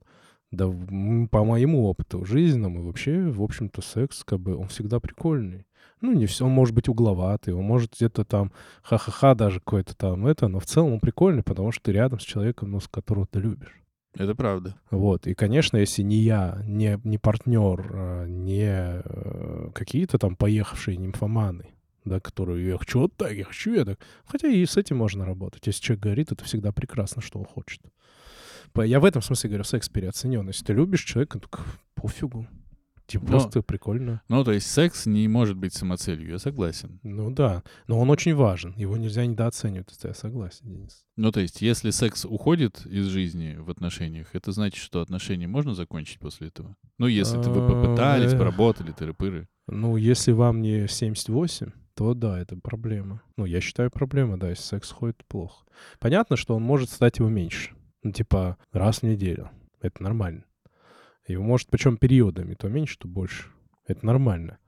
[0.50, 5.66] да, по моему опыту жизненному, вообще, в общем-то, секс, как бы, он всегда прикольный.
[6.00, 10.26] Ну, не все, он может быть угловатый, он может где-то там ха-ха-ха даже какой-то там
[10.26, 13.26] это, но в целом он прикольный, потому что ты рядом с человеком, ну, с которого
[13.26, 13.80] ты любишь.
[14.14, 14.76] Это правда.
[14.90, 15.26] Вот.
[15.26, 21.66] И, конечно, если не я, не, не партнер, а, не э, какие-то там поехавшие нимфоманы,
[22.04, 24.00] да, которые я хочу вот так, я хочу я так.
[24.24, 25.66] Хотя и с этим можно работать.
[25.66, 27.80] Если человек говорит, это всегда прекрасно, что он хочет.
[28.76, 30.46] Я в этом смысле говорю, секс переоценен.
[30.48, 32.46] Если ты любишь человека, так пофигу.
[33.10, 34.22] Типа Но- просто прикольно.
[34.28, 37.00] Ну, то есть секс не может быть самоцелью, я согласен.
[37.02, 37.64] Ну да.
[37.88, 38.72] Но он очень важен.
[38.76, 39.98] Его нельзя недооценивать.
[40.04, 41.04] Я согласен, Денис.
[41.16, 45.74] Ну, то есть, если секс уходит из жизни в отношениях, это значит, что отношения можно
[45.74, 46.76] закончить после этого?
[46.98, 49.48] Ну, если ты вы попытались, А, поработали, тыры-пыры.
[49.66, 53.22] Ну, если вам не 78, то да, это проблема.
[53.36, 55.64] Ну, я считаю, проблема, да, если секс ходит плохо.
[55.98, 57.72] Понятно, что он может стать его меньше.
[58.04, 59.50] Ну, типа, раз в неделю.
[59.80, 60.44] Это нормально.
[61.32, 63.46] Его может, причем периодами, то меньше, то больше.
[63.86, 64.58] Это нормально.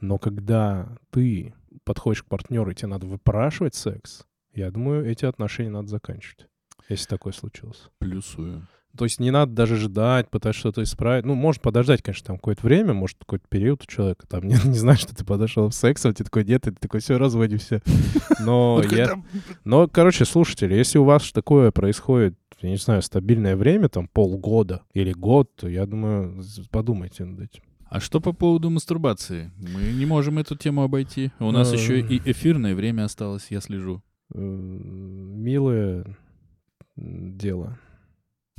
[0.00, 5.70] Но когда ты подходишь к партнеру, и тебе надо выпрашивать секс, я думаю, эти отношения
[5.70, 6.46] надо заканчивать.
[6.88, 7.88] Если такое случилось.
[7.98, 8.66] Плюсую.
[8.96, 11.26] То есть не надо даже ждать, пытаться что-то исправить.
[11.26, 14.26] Ну, может подождать, конечно, там какое-то время, может какой-то период у человека.
[14.26, 16.76] Там не, не знаю, что ты подошел в секс, а тебе такой нет, и ты
[16.76, 17.82] такой, все, разводимся.
[18.40, 19.22] Но Вот я...
[19.64, 24.82] Но, короче, слушатели, если у вас такое происходит, я не знаю, стабильное время, там полгода
[24.94, 27.62] или год, то я думаю, подумайте над этим.
[27.88, 29.52] А что по поводу мастурбации?
[29.58, 31.30] Мы не можем эту тему обойти.
[31.38, 31.76] У нас Э.
[31.76, 34.02] еще и эфирное время осталось, я слежу.
[34.34, 36.04] М, Милое
[36.96, 37.78] дело.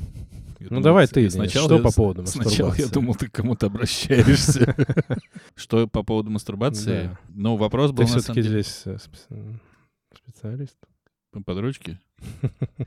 [0.60, 2.94] Я Ну, думал, давай ты, сначала что я- по поводу Сначала я мастурбации?
[2.94, 4.76] думал, ты к кому-то обращаешься.
[5.56, 7.16] Что по поводу мастурбации?
[7.30, 9.60] Ну, вопрос был Ты на все-таки самом деле здесь э, спе-
[10.16, 10.78] специалист.
[11.46, 12.00] под ручки.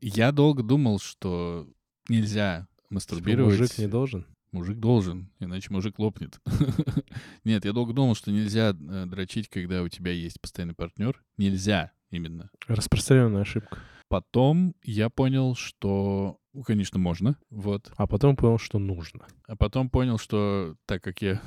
[0.00, 1.68] Я долго думал, что
[2.08, 3.58] нельзя Типа, мастурбировать.
[3.58, 4.26] Мужик не должен.
[4.50, 6.40] Мужик должен, иначе мужик лопнет.
[7.44, 11.22] Нет, я долго думал, что нельзя э, дрочить, когда у тебя есть постоянный партнер.
[11.36, 12.50] Нельзя именно.
[12.66, 13.78] Распространенная ошибка.
[14.08, 17.92] Потом я понял, что, ну, конечно, можно, вот.
[17.96, 19.26] А потом понял, что нужно.
[19.46, 21.42] А потом понял, что так как я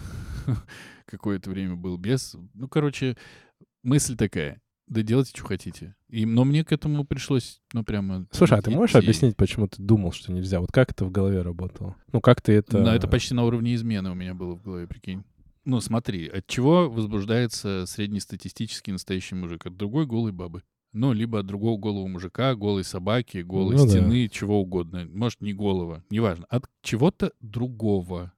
[1.05, 2.35] какое-то время был без...
[2.53, 3.17] Ну, короче,
[3.81, 4.61] мысль такая.
[4.91, 5.95] Да делайте, что хотите.
[6.10, 8.27] И, но мне к этому пришлось, ну, прямо...
[8.32, 8.99] Слушай, а ты можешь идти.
[8.99, 10.60] объяснить, почему ты думал, что нельзя?
[10.60, 11.95] Вот как это в голове работало?
[12.12, 12.84] Ну, как ты это...
[12.84, 15.23] Да, это почти на уровне измены у меня было в голове, прикинь.
[15.63, 19.65] Ну, смотри, от чего возбуждается среднестатистический настоящий мужик?
[19.65, 20.62] От другой голой бабы.
[20.91, 23.91] Ну, либо от другого голого мужика, голой собаки, голой Ну да.
[23.91, 25.08] стены, чего угодно.
[25.13, 26.45] Может, не голого, неважно.
[26.49, 28.34] От чего-то другого.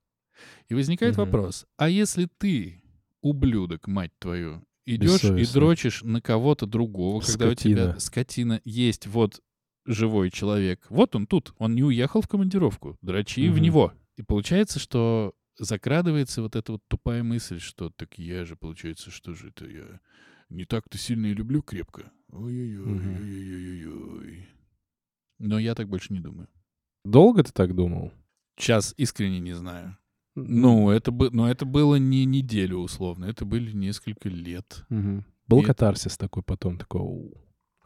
[0.70, 1.26] И возникает Мгм.
[1.26, 2.84] вопрос, а если ты,
[3.22, 8.02] ублюдок, мать твою, идешь и дрочишь на кого-то другого, когда у тебя Скотина.
[8.02, 9.42] скотина есть вот
[9.86, 13.62] живой человек, вот он тут, он не уехал в командировку, дрочи в Мгм.
[13.64, 13.94] него.
[14.18, 19.34] И получается, что закрадывается вот эта вот тупая мысль, что так я же, получается, что
[19.34, 20.00] же это я
[20.50, 22.12] не так-то сильно и люблю крепко.
[22.32, 24.48] Ой-ой-ой-ой-ой-ой.
[25.40, 26.48] Но я так больше не думаю.
[27.04, 28.12] Долго ты так думал?
[28.58, 29.98] Сейчас искренне не знаю.
[30.36, 34.86] Ну, это, бы, но это было не неделю условно, это были несколько лет.
[34.90, 35.26] Мгм.
[35.48, 37.34] Был И- катарсис такой потом, такой,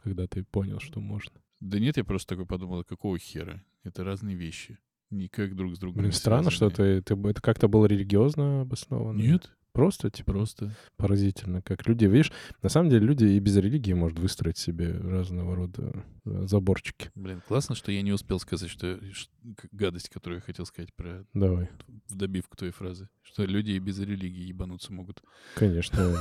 [0.02, 1.32] когда ты понял, что можно.
[1.60, 3.62] Да нет, я просто такой подумал, «А какого хера?
[3.82, 4.78] Это разные вещи.
[5.10, 7.00] Никак друг с другом Блин, странно, что связаны.
[7.00, 9.18] ты, ты, б- это как-то было религиозно обосновано.
[9.20, 10.70] Нет, Просто, типа, Просто.
[10.96, 15.54] поразительно, как люди, видишь, на самом деле люди и без религии может выстроить себе разного
[15.54, 17.10] рода э, заборчики.
[17.14, 18.98] Блин, классно, что я не успел сказать, что
[19.70, 21.68] гадость, которую я хотел сказать про Давай.
[22.08, 23.08] в добивку твоей фразы.
[23.22, 25.22] Что люди и без религии ебануться могут.
[25.54, 26.16] Конечно,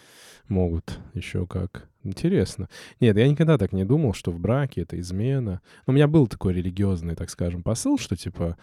[0.48, 0.98] могут.
[1.14, 1.88] Еще как.
[2.02, 2.68] Интересно.
[3.00, 5.60] Нет, я никогда так не думал, что в браке это измена.
[5.86, 8.56] Но у меня был такой религиозный, так скажем, посыл, что типа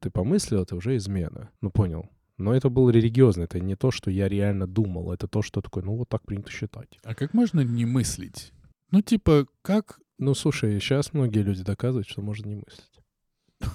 [0.00, 1.50] ты помыслил, это уже измена.
[1.60, 2.08] Ну, понял.
[2.42, 5.84] Но это был религиозный, это не то, что я реально думал, это то, что такое,
[5.84, 6.98] ну, вот так принято считать.
[7.04, 8.52] А как можно не мыслить?
[8.90, 10.00] Ну, типа, как...
[10.18, 13.00] Ну, слушай, сейчас многие люди доказывают, что можно не мыслить.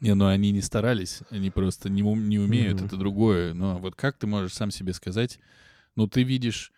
[0.00, 3.54] Не, ну они не старались, они просто не, не умеют, это другое.
[3.54, 5.40] Но вот как ты можешь сам себе сказать,
[5.96, 6.72] ну, ты видишь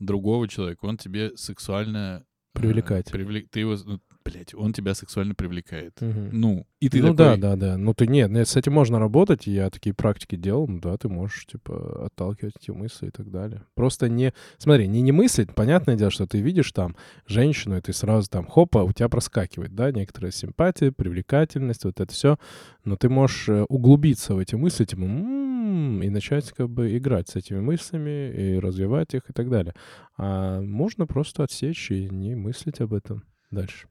[0.00, 2.24] другого человека, он тебе сексуально...
[2.54, 3.10] э, Привлекать.
[3.12, 3.76] привлек- Ты его...
[4.24, 6.00] Блядь, он тебя сексуально привлекает.
[6.00, 6.30] Мгм.
[6.32, 7.16] Ну, и ты ну такой...
[7.16, 7.76] да, да, да.
[7.76, 11.08] Ну ты нет, нет, с этим можно работать, я такие практики делал, ну да, ты
[11.08, 13.64] можешь, типа, отталкивать эти мысли и так далее.
[13.74, 17.92] Просто не, смотри, не не мыслить, понятное дело, что ты видишь там женщину, и ты
[17.92, 22.38] сразу там, хопа, у тебя проскакивает, да, некоторая симпатия, привлекательность, вот это все,
[22.84, 27.28] но ты можешь э, углубиться в эти мысли, типа, «М-м-м», и начать как бы играть
[27.28, 29.74] с этими мыслями и развивать их и так далее.
[30.16, 33.88] А можно просто отсечь и не мыслить об этом дальше.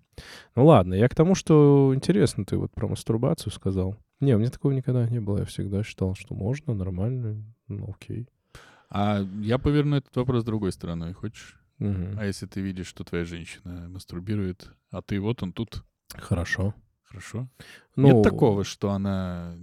[0.56, 3.98] Ну ладно, я к тому, что интересно, ты вот про мастурбацию сказал.
[4.20, 5.40] Не, у меня такого никогда не было.
[5.40, 8.28] Я всегда считал, что можно, нормально, ну окей.
[8.90, 11.14] А я поверну этот вопрос другой стороной.
[11.14, 11.60] Хочешь?
[11.80, 12.18] Мгм.
[12.20, 16.76] А если ты видишь, что твоя женщина мастурбирует, а ты вот он тут, Хорошо.
[17.02, 17.50] хорошо?
[17.96, 19.56] Ну, Нет такого, что она,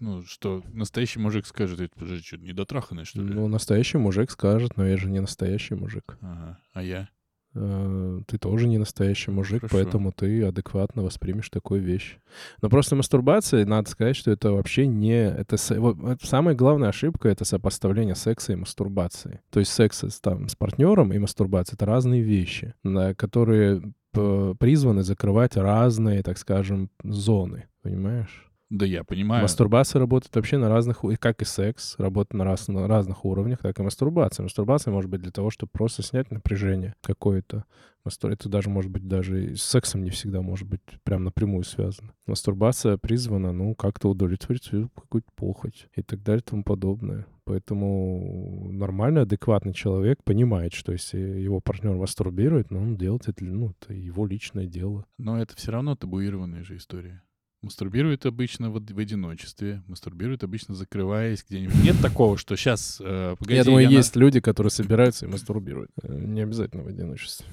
[0.00, 3.32] ну, что настоящий мужик скажет, «Эй, подожди, что, недотраханная, что ли?
[3.34, 6.18] Ну, настоящий мужик скажет, но я же не настоящий мужик.
[6.20, 6.58] Ага.
[6.74, 7.08] А я?
[7.54, 9.76] Э, Ты тоже не настоящий мужик, Хорошо.
[9.76, 12.18] поэтому ты адекватно воспримешь такую вещь.
[12.62, 15.28] Но просто мастурбация, надо сказать, что это вообще не...
[15.28, 19.40] Это, это самая главная ошибка— это сопоставление секса и мастурбации.
[19.50, 22.74] То есть секс там, с партнером и мастурбация— это разные вещи,
[23.16, 27.66] которые призваны закрывать разные, так скажем, зоны.
[27.82, 28.50] Понимаешь?
[28.74, 29.42] Да я понимаю.
[29.42, 33.60] Мастурбация работает вообще на разных, и как и секс, работает на, раз, на разных уровнях,
[33.60, 34.42] так и мастурбация.
[34.42, 37.64] Мастурбация может быть для того, чтобы просто снять напряжение какое-то.
[38.04, 42.14] Это даже может быть даже и с сексом не всегда может быть прям напрямую связано.
[42.26, 47.26] Мастурбация призвана, ну, как-то удовлетворить свою какую-то похоть и так далее и тому подобное.
[47.44, 53.70] Поэтому нормальный, адекватный человек понимает, что если его партнер мастурбирует, ну, он делает это, ну,
[53.70, 55.06] это его личное дело.
[55.16, 57.22] Но это все равно табуированная же история.
[57.64, 61.82] Мастурбирует обычно в, в одиночестве, мастурбирует обычно закрываясь где-нибудь.
[61.82, 65.90] Нет такого, что сейчас, погоди, я думаю, на- есть люди, которые собираются и мастурбируют.
[66.02, 67.46] Э, Не обязательно в одиночестве.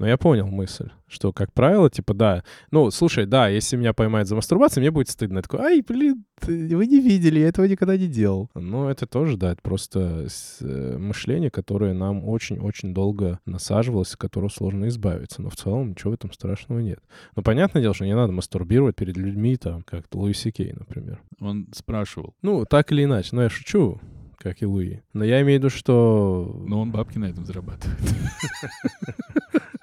[0.00, 2.42] Но я понял мысль, что, как правило, типа, да.
[2.70, 5.36] Ну, слушай, да, если меня поймают за мастурбацией, мне будет стыдно.
[5.36, 8.48] Я такой, ай, блин, вы не видели, я этого никогда не делал.
[8.54, 10.26] Но это тоже, да, это просто
[10.62, 15.42] э, мышление, которое нам очень-очень долго насаживалось, от которого сложно избавиться.
[15.42, 17.00] Но в целом ничего в этом страшного нет.
[17.36, 21.20] Но понятное дело, что не надо мастурбировать перед людьми, там, как Луиси Кей, например.
[21.40, 23.36] Он спрашивал, Ну, так или иначе.
[23.36, 24.00] Но я шучу,
[24.38, 25.00] как и Луи.
[25.12, 26.64] Но я имею в виду, что...
[26.66, 27.98] но он бабки на этом зарабатывает.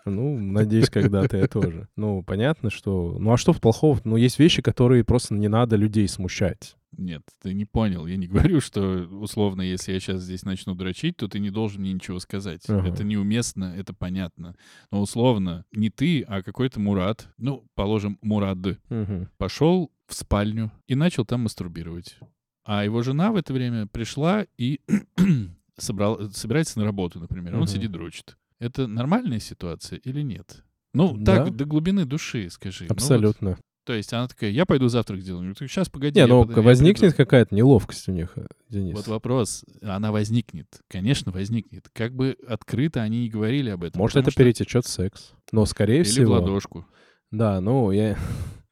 [0.09, 1.87] Ну, надеюсь, когда-то я тоже.
[1.95, 3.17] Ну, понятно, что...
[3.19, 3.99] Ну, а что в плохого?
[4.03, 6.75] Ну, есть вещи, которые просто не надо людей смущать.
[6.97, 8.07] Нет, ты не понял.
[8.07, 11.81] Я не говорю, что условно, если я сейчас здесь начну дрочить, то ты не должен
[11.81, 12.63] мне ничего сказать.
[12.69, 12.87] Ага.
[12.87, 14.55] Это неуместно, это понятно.
[14.91, 18.57] Но условно, не ты, а какой-то Мурат, ну, положим, Мурад,
[18.89, 19.29] Мгм.
[19.37, 22.17] пошел в спальню и начал там мастурбировать.
[22.63, 24.81] А его жена в это время пришла и
[25.77, 27.55] собрал, собирается на работу, например.
[27.55, 28.37] Он сидит дрочит.
[28.59, 30.63] Это нормальная ситуация или нет?
[30.93, 31.45] Ну, Да.
[31.45, 32.85] так, до глубины души, скажи.
[32.85, 33.57] Ну вот, Абсолютно.
[33.85, 35.53] то есть она такая, я пойду завтрак сделаю.
[35.59, 36.19] сейчас, погоди.
[36.19, 37.17] не, ну, под- я возникнет приду».
[37.17, 38.95] какая-то неловкость у них, э, Денис.
[38.95, 40.67] Вот вопрос, она возникнет.
[40.89, 41.87] Конечно, возникнет.
[41.93, 43.99] Как бы открыто они не говорили об этом.
[43.99, 45.33] Может, это что- перетечет в секс.
[45.51, 46.33] Но, скорее Или в всего...
[46.33, 46.85] ладошку.
[47.31, 48.17] Да, ну, я...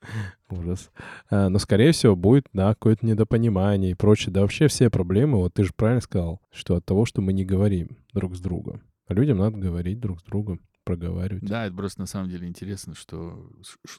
[0.50, 0.92] Ужас.
[1.30, 4.32] А, но, скорее всего, будет, да, какое-то недопонимание и прочее.
[4.34, 7.44] Да вообще все проблемы, вот ты же правильно сказал, что от того, что мы не
[7.46, 8.82] говорим друг с другом.
[9.08, 11.44] А людям надо говорить друг с другом, проговаривать.
[11.44, 13.52] Да, это просто на самом деле интересно, что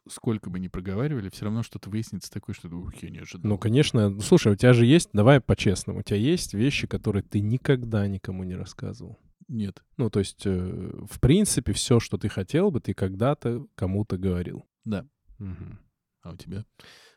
[0.08, 3.50] сколько бы ни проговаривали, все равно что-то выяснится такое, что ух, я не ожидал.
[3.50, 4.08] Ну, конечно.
[4.08, 8.06] Ну, Слушай, у тебя же есть, давай по-честному, у тебя есть вещи, которые ты никогда
[8.06, 9.18] никому не рассказывал.
[9.48, 9.82] Нет.
[9.96, 14.64] Ну, то есть, э, в принципе, все, что ты хотел бы, ты когда-то кому-то говорил.
[14.84, 15.06] Да.
[15.38, 15.78] Мгм.
[16.22, 16.64] А у тебя?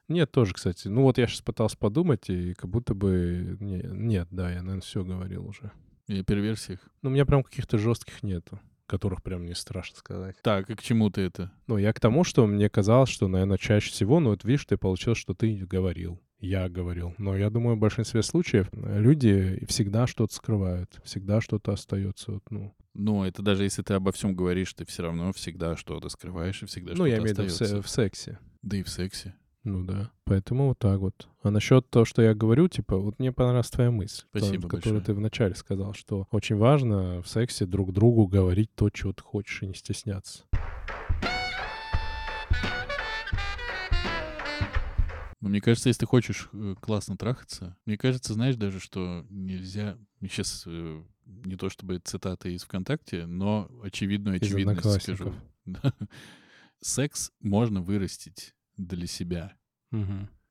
[0.08, 0.88] Нет, тоже, кстати.
[0.88, 3.58] Ну, вот я сейчас пытался подумать, и как будто бы...
[3.60, 5.72] не- нет, да, я, наверное, все говорил уже.
[6.10, 6.80] И перверсиях.
[7.04, 10.36] Ну, у меня прям каких-то жестких нету, которых прям не страшно сказать.
[10.42, 11.52] Так, и к чему ты это?
[11.68, 14.76] Ну, я к тому, что мне казалось, что, наверное, чаще всего, ну, вот видишь, ты
[14.76, 16.20] получилось, что ты говорил.
[16.40, 17.14] я говорил.
[17.20, 22.32] Но я думаю, в большинстве случаев люди всегда что-то скрывают, всегда что-то остается.
[22.32, 26.10] Вот, ну, Но это даже если ты обо всем говоришь, ты все равно всегда что-то
[26.10, 28.40] скрываешь и всегда ну что-то я имею в виду в сексе.
[28.64, 29.36] Да и в сексе.
[29.64, 30.12] Ну да.
[30.24, 31.28] Поэтому вот так вот.
[31.44, 35.02] А насчет того, что я говорю, типа, вот мне понравилась твоя мысль, Спасибо которую большое.
[35.02, 39.62] ты вначале сказал, что очень важно в сексе друг другу говорить то, чего ты хочешь,
[39.64, 40.44] и не стесняться.
[45.42, 49.98] Но мне кажется, если ты хочешь э, классно трахаться, мне кажется, знаешь даже, что нельзя...
[50.22, 50.66] Сейчас
[51.26, 55.34] не то чтобы цитата из ВКонтакте, но очевидную очевидность скажу.
[56.82, 58.54] Секс можно вырастить
[58.88, 59.56] для себя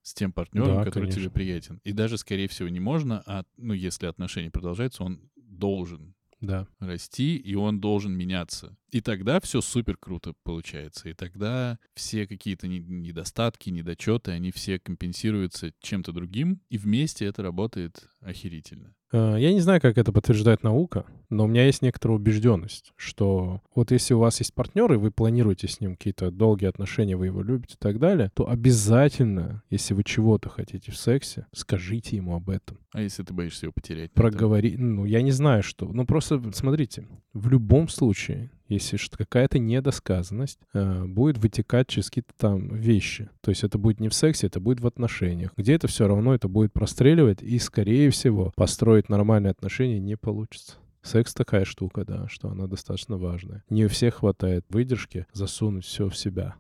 [0.03, 1.31] с тем партнером, Да, который тебе конечно.
[1.31, 1.81] приятен.
[1.85, 6.67] И даже, скорее всего, не можно, а, ну, если отношения продолжаются, он должен Да.
[6.79, 8.77] расти, и он должен меняться.
[8.91, 11.09] И тогда все супер круто получается.
[11.09, 17.43] И тогда все какие-то не- недостатки, недочеты, они все компенсируются чем-то другим, и вместе это
[17.43, 18.95] работает охерительно.
[19.13, 23.61] Э, Я не знаю, как это подтверждает наука, но у меня есть некоторая убежденность, что
[23.75, 27.27] вот если у вас есть партнер, и вы планируете с ним какие-то долгие отношения, вы
[27.27, 32.35] его любите и так далее, то обязательно, если вы чего-то хотите в сексе, скажите ему
[32.35, 32.79] об этом.
[32.93, 34.11] А если ты боишься его потерять?
[34.15, 34.31] на это?
[34.31, 34.77] Проговори...
[34.77, 35.87] Ну, я не знаю, что...
[35.87, 42.33] Ну, просто смотрите, в любом случае, если что- какая-то недосказанность э, будет вытекать через какие-то
[42.37, 43.29] там вещи.
[43.41, 45.53] То есть это будет не в сексе, это будет в отношениях.
[45.57, 50.75] Где это все равно это будет простреливать, и, скорее всего, построить нормальные отношения не получится.
[51.03, 53.63] Секс такая штука, да, что она достаточно важная.
[53.71, 56.55] Не у всех хватает выдержки засунуть все в себя.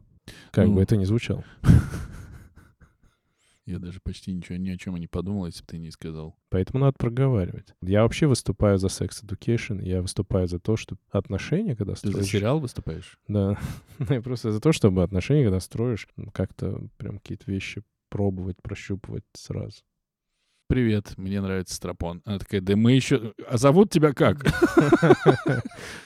[0.52, 0.74] Как Ну.
[0.74, 1.44] бы это ни звучало.
[3.68, 6.34] Я даже почти ничего ни о чем и не подумал, если бы ты не сказал.
[6.48, 7.74] Поэтому надо проговаривать.
[7.82, 12.12] Я вообще выступаю за секс education, я выступаю за то, что отношения, когда Ты за
[12.12, 12.30] строишь...
[12.30, 13.18] сериал выступаешь?
[13.28, 13.58] Да,
[14.08, 19.24] я просто за то, чтобы отношения, когда строишь, м, как-то прям какие-то вещи пробовать, прощупывать
[19.34, 19.82] сразу.
[20.66, 22.22] Привет, мне нравится Страпон.
[22.24, 23.34] Она такая, да мы еще...
[23.50, 24.46] А зовут тебя как?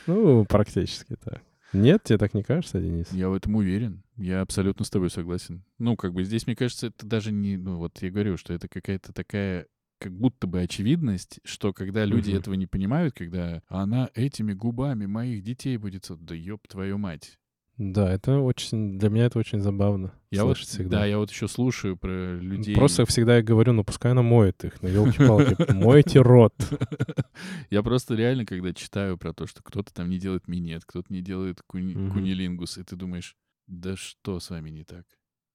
[0.09, 1.43] Ну, практически так.
[1.73, 3.11] Нет, тебе так не кажется, Денис?
[3.13, 4.03] Я в этом уверен.
[4.17, 5.65] Я абсолютно с тобой согласен.
[5.79, 7.57] Ну, как бы здесь, мне кажется, это даже не...
[7.57, 9.67] Ну, вот я говорю, что это какая-то такая
[9.99, 12.39] как будто бы очевидность, что когда люди Мгм.
[12.41, 16.07] этого не понимают, когда она этими губами моих детей будет...
[16.21, 17.39] Да ёб твою мать.
[17.79, 18.99] Да, это очень...
[18.99, 20.99] Для меня это очень забавно Я вот, всегда.
[21.01, 22.75] да, я вот еще слушаю про людей.
[22.75, 26.55] Просто всегда я говорю, ну пускай она моет их, ну елки-палки, мойте рот.
[27.71, 31.23] Я просто реально, когда читаю про то, что кто-то там не делает минет, кто-то не
[31.23, 35.05] делает кунилингус, и ты думаешь, да что с вами не так?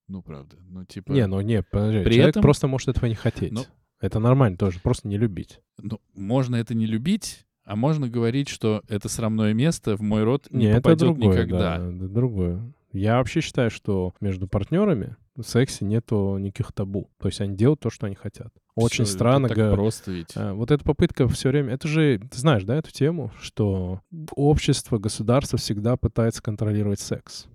[0.08, 0.58] Ну, правда.
[0.68, 1.12] Ну, типа...
[1.12, 3.52] Не, ну не, подожди, При человек этом- просто может этого не хотеть.
[3.52, 3.66] Ну-
[4.00, 5.60] Это нормально тоже, просто не любить.
[5.78, 10.48] Ну, можно это не любить, а можно говорить, что это срамное место в мой рот
[10.50, 11.78] не, Не, это попадет другое, никогда.
[11.78, 12.74] да, это другое.
[12.94, 17.10] Я вообще считаю, что между партнерами в сексе нету никаких табу.
[17.20, 18.52] То есть они делают то, что они хотят.
[18.76, 19.48] Очень это странно.
[19.50, 20.32] так га- просто ведь.
[20.36, 21.74] а, Вот эта попытка все время...
[21.74, 24.02] Это же, ты знаешь, да, эту тему, что
[24.36, 27.48] общество, государство всегда пытается контролировать секс.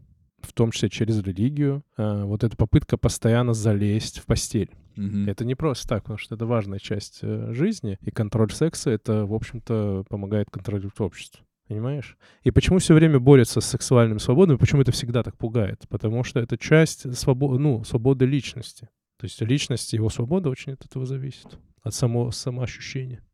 [0.42, 1.84] В том числе через религию.
[1.96, 4.70] А, Вот эта попытка постоянно залезть в постель.
[4.96, 5.28] Мгм.
[5.28, 9.24] Это не просто так, потому что это важная часть э, жизни, и контроль секса это,
[9.24, 11.42] в общем-то, помогает контролировать общество.
[11.68, 12.18] Понимаешь?
[12.42, 15.86] И почему все время борются с сексуальным свободой, почему это всегда так пугает?
[15.88, 18.88] Потому что это часть свобо- ну, свободы личности.
[19.18, 21.58] То есть личность его свобода очень от этого зависит.
[21.82, 23.24] От самого самоощущения.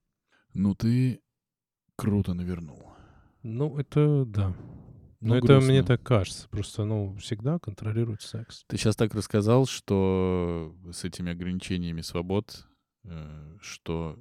[0.55, 1.21] Ну, ты
[1.97, 2.83] круто навернул.
[3.43, 4.55] Ну, это да.
[5.21, 5.85] Ну, Но это мне грустно.
[5.85, 6.49] так кажется.
[6.49, 8.65] Просто, ну, всегда контролируют секс.
[8.69, 12.67] Ты сейчас так рассказал, что с этими ограничениями свобод,
[13.05, 14.19] э, что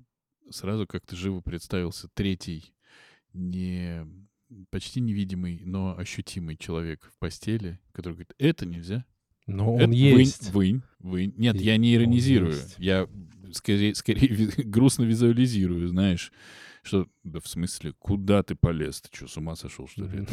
[0.50, 2.74] сразу как-то живо представился третий,
[3.34, 4.06] не
[4.72, 9.06] почти невидимый, но ощутимый человек в постели, который говорит, это нельзя.
[9.46, 10.52] Но Это он есть.
[10.52, 11.34] Вы, вы, вы.
[11.38, 12.56] Нет, И я не он иронизирую.
[12.80, 13.08] Я
[13.54, 16.32] скорее, скорее грустно визуализирую, знаешь,
[16.88, 19.02] что, да в смысле, куда ты полез?
[19.02, 20.26] Ты что, с ума сошел, что ли?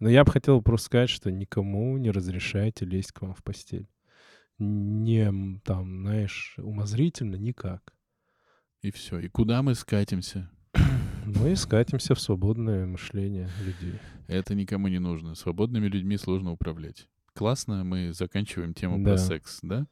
[0.00, 3.88] Но я бы хотел просто сказать, что никому не разрешайте лезть к вам в постель.
[4.58, 7.94] Не там, знаешь, умозрительно никак.
[8.82, 9.18] И все.
[9.20, 10.50] И куда мы скатимся?
[11.24, 13.98] Мы скатимся в свободное мышление людей.
[14.26, 15.34] Это никому не нужно.
[15.36, 17.08] Свободными людьми сложно управлять.
[17.34, 19.18] Классно, мы заканчиваем тему про Да.
[19.18, 19.86] секс, да?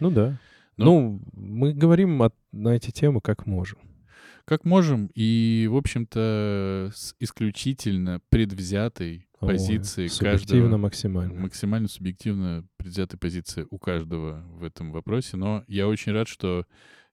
[0.00, 0.38] Ну да.
[0.76, 3.78] Ну- Ну, мы говорим от- на эти темы как можем.
[4.44, 10.76] Как можем, и, в общем-то, с исключительно предвзятой Ой, позиции Субъективно каждого.
[10.78, 11.40] максимально.
[11.40, 15.36] Максимально субъективно предвзятая позиция у каждого в этом вопросе.
[15.36, 16.64] Но я очень рад, что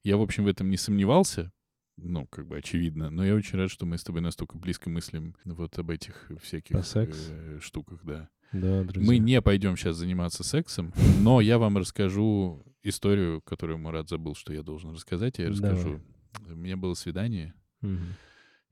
[0.04, 1.52] я, в общем, в этом не сомневался.
[1.98, 3.10] Ну, как бы очевидно.
[3.10, 6.76] Но я очень рад, что мы с тобой настолько близко мыслим вот об этих всяких
[6.76, 6.84] О
[7.30, 8.30] э, штуках, да.
[8.54, 9.08] Да, друзья.
[9.08, 14.54] Мы не пойдем сейчас заниматься сексом, но я вам расскажу историю, которую Мурат забыл, что
[14.54, 15.40] я должен рассказать.
[15.40, 15.72] Я Давай.
[15.72, 16.02] расскажу.
[16.48, 17.54] У меня было свидание.
[17.82, 18.16] Мгм.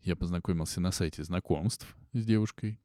[0.04, 2.80] Я познакомился на сайте знакомств с девушкой.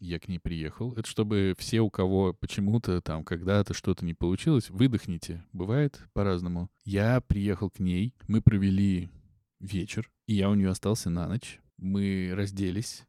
[0.00, 0.92] Я к ней приехал.
[0.94, 5.44] Это чтобы все, у кого почему-то там когда-то что-то не получилось, выдохните.
[5.52, 6.70] Бывает по-разному.
[6.84, 8.14] Я приехал к ней.
[8.26, 9.10] Мы провели
[9.60, 10.10] вечер.
[10.26, 11.60] И я у нее остался на ночь.
[11.76, 13.04] Мы разделись,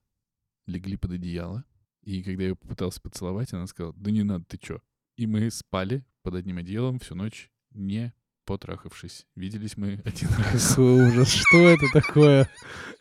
[0.68, 1.64] легли под одеяло.
[2.04, 4.82] И когда я ее попытался поцеловать, она сказала, да не надо, ты чё?
[5.16, 8.14] И мы спали под одним одеялом всю ночь, не
[8.46, 9.26] потрахавшись.
[9.36, 10.70] Виделись мы один раз.
[10.70, 12.50] Какой ужас, что это такое?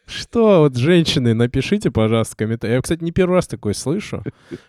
[0.05, 0.61] Что?
[0.63, 2.75] Вот, женщины, напишите, пожалуйста, комментарий.
[2.75, 4.23] Я, кстати, не первый раз такое слышу.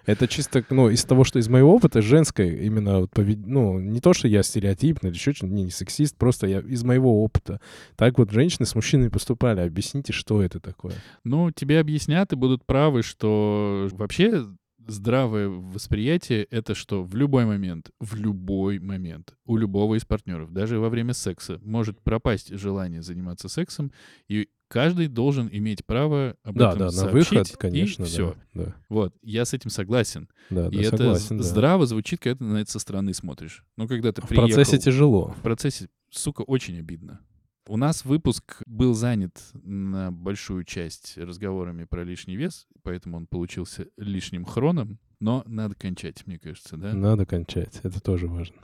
[0.05, 3.99] Это чисто, ну, из того, что из моего опыта, женское именно, вот, повед- ну, не
[3.99, 7.59] то, что я стереотипный или еще что-то, не, не сексист, просто я из моего опыта.
[7.95, 9.61] Так вот, женщины с мужчинами поступали.
[9.61, 10.93] Объясните, что это такое?
[11.23, 14.45] Ну, тебе объяснят и будут правы, что вообще
[14.87, 20.79] здравое восприятие— это что в любой момент, в любой момент у любого из партнеров, даже
[20.79, 23.91] во время секса, может пропасть желание заниматься сексом,
[24.27, 28.35] и каждый должен иметь право об Да, этом да, на сообщить, выход, и конечно, все.
[28.53, 28.63] да.
[28.65, 30.27] Да, Вот, я с этим согласен.
[30.49, 31.49] да, и да, это согласен, з- да.
[31.49, 33.63] здраво звучит, когда ты на это со стороны смотришь.
[33.77, 34.47] Ну, когда ты В приехал...
[34.55, 35.33] процессе тяжело.
[35.37, 37.19] В процессе, сука, очень обидно.
[37.67, 43.87] У нас выпуск был занят на большую часть разговорами про лишний вес, поэтому он получился
[43.97, 46.93] лишним хроном, но надо кончать, мне кажется, да?
[46.93, 48.57] Надо кончать, это тоже важно.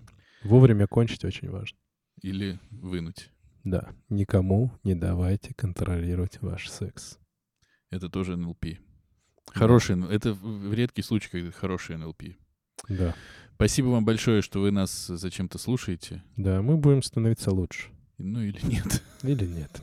[0.44, 1.78] Вовремя кончить очень важно.
[2.22, 3.30] Или вынуть.
[3.64, 7.18] Да, никому не давайте контролировать ваш секс.
[7.92, 8.66] Это тоже НЛП.
[9.48, 10.38] Хороший, н- это
[10.72, 12.24] редкий случай, когда хороший НЛП.
[12.90, 13.16] Да,
[13.56, 16.24] Спасибо вам большое, что вы нас зачем-то слушаете.
[16.38, 17.90] да, мы будем становиться лучше.
[18.20, 19.04] Ну или нет.
[19.24, 19.82] Или нет?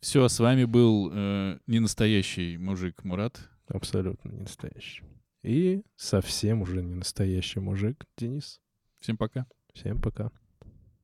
[0.00, 3.40] Все, с вами был э, ненастоящий мужик Мурат.
[3.68, 5.04] Абсолютно не настоящий.
[5.42, 8.60] И совсем уже не настоящий мужик Денис.
[9.00, 9.46] Всем пока.
[9.72, 10.30] Всем пока.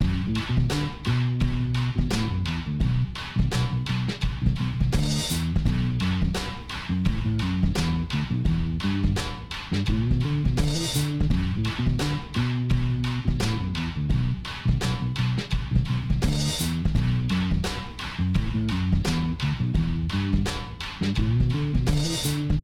[0.01, 0.74] thank you